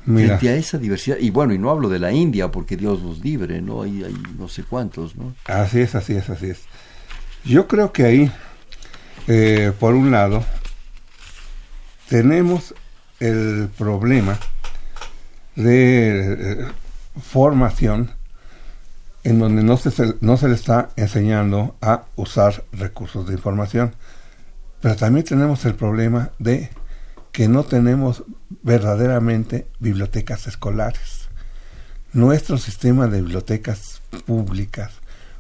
[0.07, 1.17] frente a esa diversidad.
[1.19, 3.83] Y bueno, y no hablo de la India porque Dios nos libre, ¿no?
[3.83, 5.35] Hay, hay no sé cuántos, ¿no?
[5.47, 6.61] Así es, así es, así es.
[7.45, 8.33] Yo creo que ahí,
[9.27, 10.45] eh, por un lado,
[12.09, 12.75] tenemos
[13.19, 14.39] el problema
[15.57, 16.67] de eh,
[17.21, 18.11] formación
[19.25, 23.95] en donde no se, no se le está enseñando a usar recursos de información.
[24.81, 26.71] Pero también tenemos el problema de
[27.37, 28.25] que no tenemos
[28.63, 31.29] verdaderamente bibliotecas escolares.
[32.15, 34.93] Nuestro sistema de bibliotecas públicas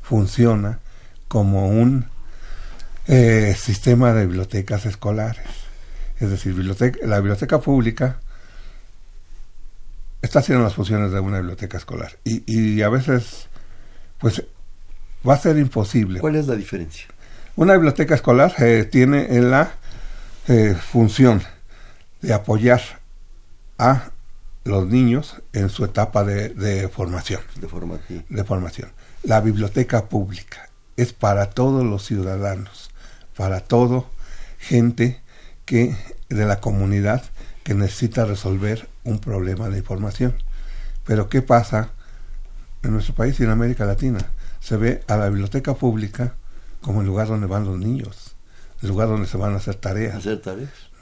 [0.02, 0.80] funciona
[1.26, 2.04] como un
[3.06, 5.66] eh, sistema de bibliotecas escolares
[6.18, 6.54] es decir,
[7.02, 8.20] la biblioteca pública
[10.20, 12.18] está haciendo las funciones de una biblioteca escolar.
[12.24, 13.48] Y, a veces,
[14.18, 14.42] pues,
[15.26, 16.20] va a ser imposible.
[16.20, 17.06] ¿Cuál es la diferencia?
[17.56, 19.72] Una biblioteca escolar eh, tiene la
[20.48, 21.42] eh, función
[22.26, 22.82] de apoyar
[23.78, 24.10] a
[24.64, 27.40] los niños en su etapa de, formación.
[27.60, 28.24] De formación.
[28.28, 28.90] De formación.
[29.22, 32.90] La biblioteca pública es para todos los ciudadanos,
[33.36, 34.10] para todo
[34.58, 35.20] gente
[35.66, 35.96] que
[36.28, 37.22] de la comunidad
[37.62, 40.34] que necesita resolver un problema de información.
[41.04, 41.90] Pero ¿qué pasa
[42.82, 44.18] en nuestro país y en América Latina?
[44.58, 46.34] Se ve a la biblioteca pública
[46.80, 48.34] como el lugar donde van los niños,
[48.82, 50.16] el lugar donde se van a hacer tareas.
[50.16, 50.95] Hacer tareas.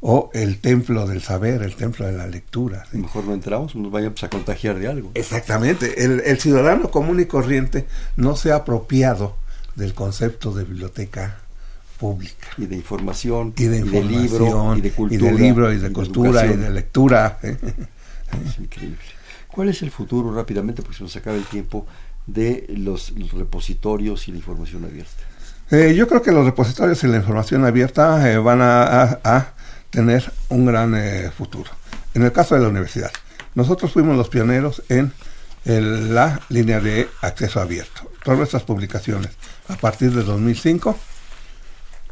[0.00, 2.86] O el templo del saber, el templo de la lectura.
[2.92, 5.10] Mejor no entramos, nos vayamos a contagiar de algo.
[5.14, 6.04] Exactamente.
[6.04, 7.86] El, el ciudadano común y corriente
[8.16, 9.36] no se ha apropiado
[9.76, 11.38] del concepto de biblioteca
[11.98, 12.48] pública.
[12.58, 15.14] Y de información, y de, información, libro, y de cultura.
[15.14, 17.38] Y de libro, y de, cultura, y de lectura.
[17.42, 18.98] Es increíble.
[19.46, 21.86] ¿Cuál es el futuro, rápidamente, porque se nos acaba el tiempo,
[22.26, 25.22] de los repositorios y la información abierta?
[25.70, 29.52] Eh, yo creo que los repositorios y la información abierta eh, van a,
[29.90, 31.70] tener un gran eh, futuro.
[32.14, 33.10] En el caso de la universidad,
[33.54, 35.12] nosotros fuimos los pioneros en
[35.64, 38.10] la línea de acceso abierto.
[38.24, 39.30] Todas nuestras publicaciones
[39.68, 40.98] a partir de 2005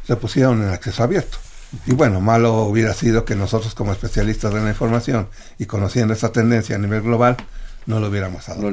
[0.05, 1.37] se pusieron en acceso abierto.
[1.85, 6.31] Y bueno, malo hubiera sido que nosotros como especialistas de la información y conociendo esa
[6.31, 7.37] tendencia a nivel global,
[7.85, 8.69] no lo hubiéramos adoptado.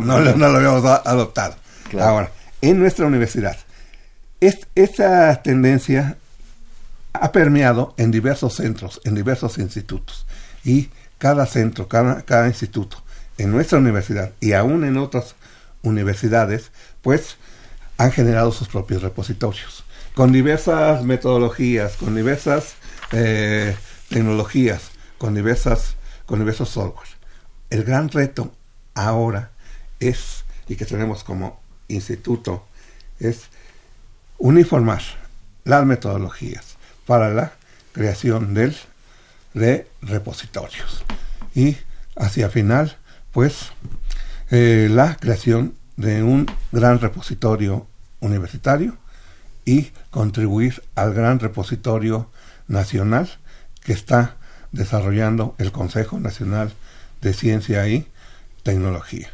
[0.00, 1.56] No, lo, no lo habíamos adoptado.
[2.00, 3.56] Ahora, en nuestra universidad,
[4.40, 6.16] esta tendencia
[7.12, 10.26] ha permeado en diversos centros, en diversos institutos.
[10.64, 13.02] Y cada centro, cada, cada instituto,
[13.38, 15.34] en nuestra universidad y aún en otras
[15.82, 16.70] universidades,
[17.02, 17.36] pues
[17.96, 19.84] han generado sus propios repositorios
[20.18, 22.74] con diversas metodologías, con diversas
[23.12, 23.76] eh,
[24.08, 25.94] tecnologías, con diversas,
[26.26, 27.06] con diversos software.
[27.70, 28.52] El gran reto
[28.94, 29.52] ahora
[30.00, 32.66] es, y que tenemos como instituto,
[33.20, 33.42] es
[34.38, 35.02] uniformar
[35.64, 36.76] las metodologías
[37.06, 37.52] para la
[37.92, 38.76] creación del,
[39.54, 41.04] de repositorios.
[41.54, 41.76] Y
[42.16, 42.96] hacia final,
[43.32, 43.72] pues,
[44.50, 47.86] eh, la creación de un gran repositorio
[48.20, 48.96] universitario
[49.64, 52.30] y contribuir al gran repositorio
[52.68, 53.28] nacional
[53.82, 54.36] que está
[54.72, 56.72] desarrollando el Consejo Nacional
[57.20, 58.06] de Ciencia y
[58.62, 59.28] Tecnología.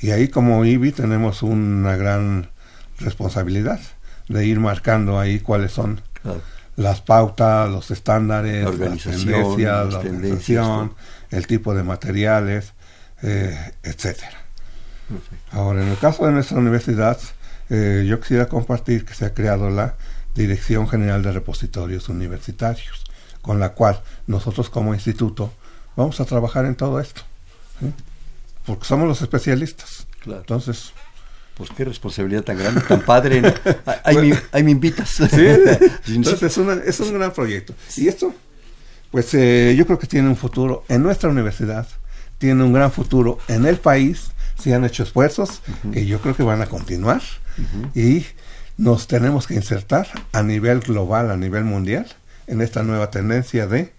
[0.00, 2.50] Y ahí como IBI tenemos una gran
[2.98, 3.80] responsabilidad
[4.30, 6.00] de ir marcando ahí cuáles son
[6.76, 10.94] las pautas, los estándares, la organización, la organización
[11.30, 12.72] el tipo de materiales,
[13.22, 14.38] eh, etcétera.
[15.52, 17.18] Ahora, en el caso de nuestra universidad,
[17.68, 19.94] eh, yo quisiera compartir que se ha creado la
[20.34, 23.04] Dirección General de Repositorios Universitarios,
[23.42, 25.52] con la cual nosotros como instituto
[25.96, 27.22] vamos a trabajar en todo esto,
[28.64, 30.06] porque somos los especialistas.
[30.24, 30.92] Entonces,
[31.60, 33.42] pues qué responsabilidad tan grande, tan padre.
[34.02, 34.32] Ahí,
[34.64, 35.10] me, invitas.
[35.10, 35.46] ¿Sí?
[36.08, 37.74] Entonces es, es, un gran proyecto.
[37.98, 38.34] Y esto,
[39.10, 41.86] pues eh, yo creo que tiene un futuro en nuestra universidad,
[42.38, 45.60] tiene un gran futuro en el país, si han hecho esfuerzos,
[45.92, 47.20] que yo creo que van a continuar
[47.94, 48.24] y
[48.78, 52.06] nos tenemos que insertar a nivel global, a nivel mundial,
[52.46, 53.92] en esta nueva tendencia de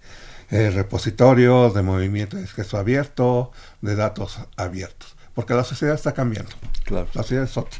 [0.50, 3.52] eh, repositorios, de movimiento de acceso abierto,
[3.82, 6.52] de datos abiertos, porque la sociedad está cambiando.
[6.84, 7.08] Claro.
[7.14, 7.78] La sociedad es otra.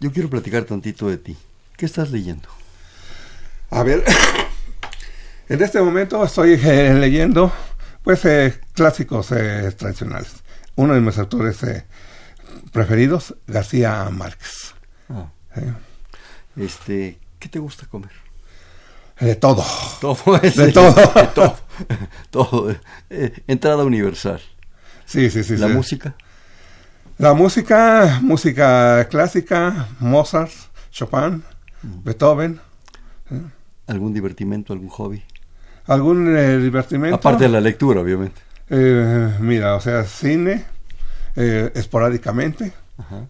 [0.00, 1.36] Yo quiero platicar tantito de ti.
[1.76, 2.48] ¿Qué estás leyendo?
[3.70, 4.04] A ver,
[5.48, 7.52] en este momento estoy eh, leyendo
[8.02, 10.32] pues eh, clásicos tradicionales.
[10.76, 11.58] Uno de mis autores
[12.72, 14.74] preferidos, García Márquez.
[15.08, 15.30] Ah.
[16.56, 18.10] Este, ¿qué te gusta comer?
[19.20, 19.64] De todo.
[20.00, 20.94] Todo De todo.
[22.30, 22.76] todo.
[23.10, 24.40] Eh, entrada universal.
[25.06, 25.56] Sí, sí, sí.
[25.56, 26.14] ¿La música?
[27.18, 30.52] La música, música clásica, Mozart,
[30.90, 31.42] Chopin,
[31.82, 32.04] mm.
[32.04, 32.60] Beethoven.
[33.86, 35.22] ¿Algún divertimento, algún hobby?
[35.86, 37.16] ¿Algún eh, divertimento?
[37.16, 38.40] Aparte de la lectura, obviamente.
[38.70, 40.64] Eh, mira, o sea, cine,
[41.34, 42.72] esporádicamente.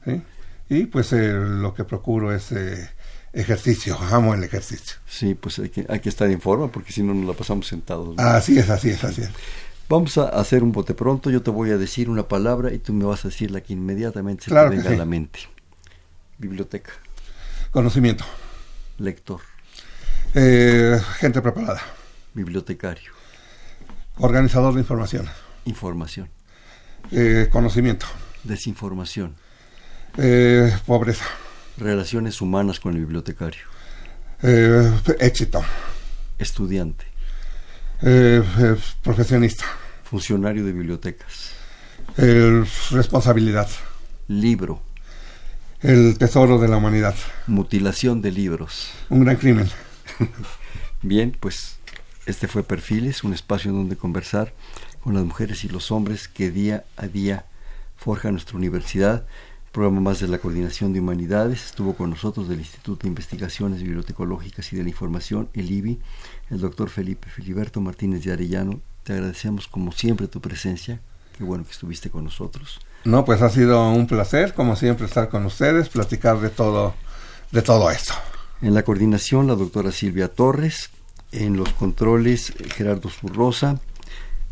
[0.05, 0.23] ¿sí?
[0.69, 2.91] y pues eh, lo que procuro es eh,
[3.33, 4.97] ejercicio, amo el ejercicio.
[5.07, 7.67] Sí, pues hay que, hay que estar en forma porque si no nos la pasamos
[7.67, 8.19] sentados.
[8.19, 9.31] Así es, así es, así es.
[9.89, 12.93] Vamos a hacer un bote pronto, yo te voy a decir una palabra y tú
[12.93, 15.41] me vas a decir la que inmediatamente se te venga a la mente.
[16.37, 16.93] Biblioteca.
[17.71, 18.25] Conocimiento.
[18.99, 19.41] Lector.
[20.35, 21.81] Eh, gente preparada.
[22.35, 23.13] Bibliotecario.
[24.19, 25.27] Organizador de información.
[25.65, 26.29] Información.
[27.51, 28.07] conocimiento.
[28.45, 29.37] Desinformación.
[30.19, 31.25] Eh, pobreza.
[31.77, 33.63] Relaciones humanas con el bibliotecario.
[34.43, 35.63] Eh, éxito.
[36.39, 37.08] Estudiante.
[38.03, 38.43] Eh,
[39.03, 39.65] profesionista.
[40.05, 41.53] Funcionario de bibliotecas.
[42.91, 43.69] responsabilidad.
[44.29, 44.83] Libro.
[45.81, 47.15] El tesoro de la humanidad.
[47.47, 48.91] Mutilación de libros.
[49.09, 49.69] Un gran crimen.
[51.03, 51.79] Bien, pues
[52.27, 54.53] este fue Perfiles, un espacio en donde conversar
[55.03, 57.47] con las mujeres y los hombres que día a día
[57.97, 59.27] forjan nuestra universidad
[59.79, 61.67] programa más de la Coordinación de Humanidades.
[61.67, 66.01] Estuvo con nosotros del Instituto de Investigaciones Bibliotecológicas y de la Información, el IBI,
[66.51, 68.81] el doctor Felipe Filiberto Martínez de Arellano.
[69.05, 71.01] Te agradecemos como siempre tu presencia.
[71.37, 72.81] Qué bueno que estuviste con nosotros.
[73.05, 76.95] No, pues ha sido un placer, como siempre, estar con ustedes, platicar de todo,
[77.53, 78.15] de todo esto.
[78.61, 80.91] En la coordinación, la doctora Silvia Torres.
[81.31, 83.81] En los controles, Gerardo Zurrosa.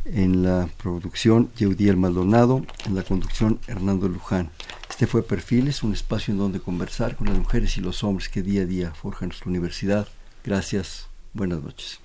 [0.05, 2.65] En la producción, Yeudiel Maldonado.
[2.85, 4.51] En la conducción, Hernando Luján.
[4.89, 8.43] Este fue Perfiles, un espacio en donde conversar con las mujeres y los hombres que
[8.43, 10.09] día a día forjan nuestra universidad.
[10.45, 12.01] Gracias, buenas noches.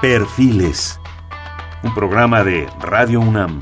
[0.00, 0.98] Perfiles,
[1.82, 3.60] un programa de Radio UNAM.